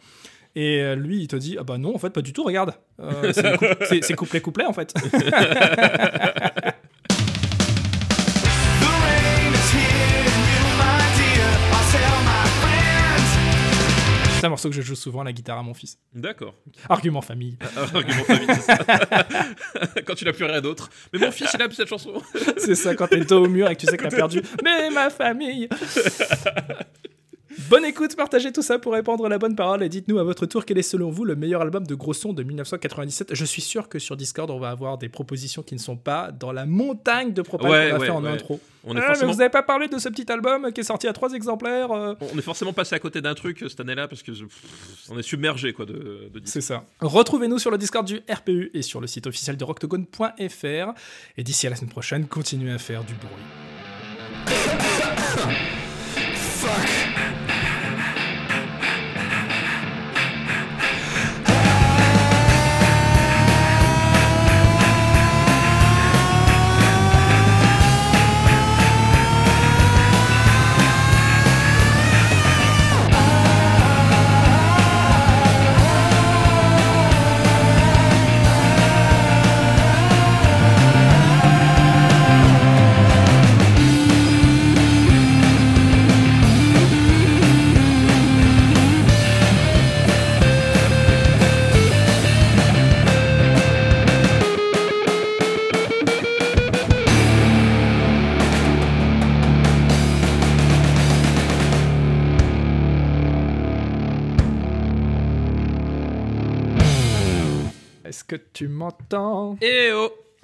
Et 0.56 0.80
euh, 0.80 0.96
lui, 0.96 1.20
il 1.20 1.28
te 1.28 1.36
dit 1.36 1.56
ah 1.56 1.62
bah 1.62 1.78
non, 1.78 1.94
en 1.94 1.98
fait, 1.98 2.10
pas 2.10 2.22
du 2.22 2.32
tout. 2.32 2.42
Regarde, 2.42 2.74
Euh, 2.98 3.32
c'est 3.32 4.14
couplet, 4.16 4.40
couplet 4.40 4.64
en 4.64 4.72
fait. 4.72 4.92
c'est 14.36 14.44
un 14.44 14.50
morceau 14.50 14.68
que 14.68 14.74
je 14.74 14.82
joue 14.82 14.94
souvent 14.94 15.22
à 15.22 15.24
la 15.24 15.32
guitare 15.32 15.58
à 15.58 15.62
mon 15.62 15.72
fils. 15.72 15.98
D'accord. 16.12 16.54
Argument 16.90 17.22
famille. 17.22 17.56
Argument 17.76 18.24
famille, 18.24 18.46
c'est 18.48 18.60
ça. 18.60 18.78
quand 20.06 20.14
tu 20.14 20.26
n'as 20.26 20.32
plus 20.34 20.44
rien 20.44 20.60
d'autre. 20.60 20.90
Mais 21.12 21.18
mon 21.18 21.30
fils, 21.30 21.50
il 21.54 21.62
a 21.62 21.70
cette 21.70 21.88
chanson. 21.88 22.22
C'est 22.58 22.74
ça, 22.74 22.94
quand 22.94 23.08
t'es 23.08 23.16
le 23.16 23.24
dos 23.24 23.44
au 23.44 23.48
mur 23.48 23.70
et 23.70 23.74
que 23.74 23.80
tu 23.80 23.86
sais 23.86 23.96
que 23.96 24.02
t'as 24.02 24.14
perdu. 24.14 24.42
Mais 24.62 24.90
ma 24.90 25.08
famille 25.08 25.68
Bonne 27.70 27.86
écoute, 27.86 28.14
partagez 28.16 28.52
tout 28.52 28.60
ça 28.62 28.78
pour 28.78 28.92
répandre 28.92 29.28
la 29.28 29.38
bonne 29.38 29.56
parole 29.56 29.82
et 29.82 29.88
dites-nous 29.88 30.18
à 30.18 30.22
votre 30.24 30.44
tour 30.44 30.66
quel 30.66 30.76
est 30.76 30.82
selon 30.82 31.10
vous 31.10 31.24
le 31.24 31.36
meilleur 31.36 31.62
album 31.62 31.86
de 31.86 31.94
gros 31.94 32.12
son 32.12 32.34
de 32.34 32.42
1997. 32.42 33.34
Je 33.34 33.44
suis 33.46 33.62
sûr 33.62 33.88
que 33.88 33.98
sur 33.98 34.14
Discord, 34.16 34.50
on 34.50 34.58
va 34.58 34.68
avoir 34.70 34.98
des 34.98 35.08
propositions 35.08 35.62
qui 35.62 35.74
ne 35.74 35.80
sont 35.80 35.96
pas 35.96 36.30
dans 36.32 36.52
la 36.52 36.66
montagne 36.66 37.32
de 37.32 37.40
propos 37.40 37.66
Ouais, 37.68 37.88
qu'on 37.90 37.96
a 37.96 37.98
ouais, 37.98 38.06
fait 38.06 38.12
en 38.12 38.22
ouais. 38.24 38.30
intro. 38.30 38.60
On 38.84 38.94
est, 38.94 38.98
Ah, 38.98 39.00
mais 39.00 39.06
forcément, 39.06 39.32
vous 39.32 39.40
avez 39.40 39.50
pas 39.50 39.62
parlé 39.62 39.88
de 39.88 39.98
ce 39.98 40.08
petit 40.10 40.30
album 40.30 40.70
qui 40.72 40.82
est 40.82 40.84
sorti 40.84 41.08
à 41.08 41.12
trois 41.14 41.32
exemplaires 41.32 41.90
euh, 41.92 42.14
on 42.32 42.38
est 42.38 42.42
forcément 42.42 42.72
passé 42.74 42.94
à 42.94 42.98
côté 42.98 43.20
d'un 43.22 43.34
truc 43.34 43.62
euh, 43.62 43.68
cette 43.68 43.80
année-là 43.80 44.06
parce 44.06 44.22
que 44.22 44.32
pff, 44.32 45.08
on 45.10 45.18
est 45.18 45.22
submergé 45.22 45.72
quoi, 45.72 45.86
de, 45.86 46.28
de. 46.32 46.40
C'est 46.44 46.60
ça. 46.60 46.84
Retrouvez-nous 47.00 47.58
sur 47.58 47.70
le 47.70 47.78
Discord 47.78 48.06
du 48.06 48.20
RPU 48.30 48.70
et 48.74 48.82
sur 48.82 49.00
le 49.00 49.06
site 49.06 49.26
officiel 49.26 49.56
de 49.56 49.64
rocktogone.fr. 49.64 50.92
Et 51.38 51.42
d'ici 51.42 51.66
à 51.66 51.70
la 51.70 51.76
semaine 51.76 51.90
prochaine, 51.90 52.26
continuez 52.26 52.72
à 52.72 52.78
faire 52.78 53.02
du 53.02 53.14
bruit. 53.14 54.95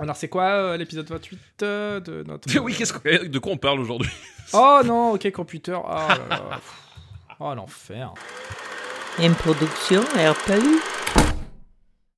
Alors, 0.03 0.17
c'est 0.17 0.29
quoi 0.29 0.43
euh, 0.45 0.77
l'épisode 0.77 1.09
28 1.09 1.39
euh, 1.63 2.01
de 2.01 2.25
notre. 2.27 2.49
Oui, 2.61 2.75
qu'est-ce 2.75 2.93
que- 2.93 3.27
de 3.27 3.39
quoi 3.39 3.53
on 3.53 3.57
parle 3.57 3.81
aujourd'hui? 3.81 4.11
Oh 4.55 4.81
non, 4.85 5.13
ok, 5.13 5.31
computer. 5.31 5.73
Oh 5.83 5.89
là 5.89 6.19
là. 6.29 6.61
Oh 7.41 7.55
l'enfer. 7.55 8.13
Une 9.19 9.35
production 9.35 10.01
RPU. 10.03 10.81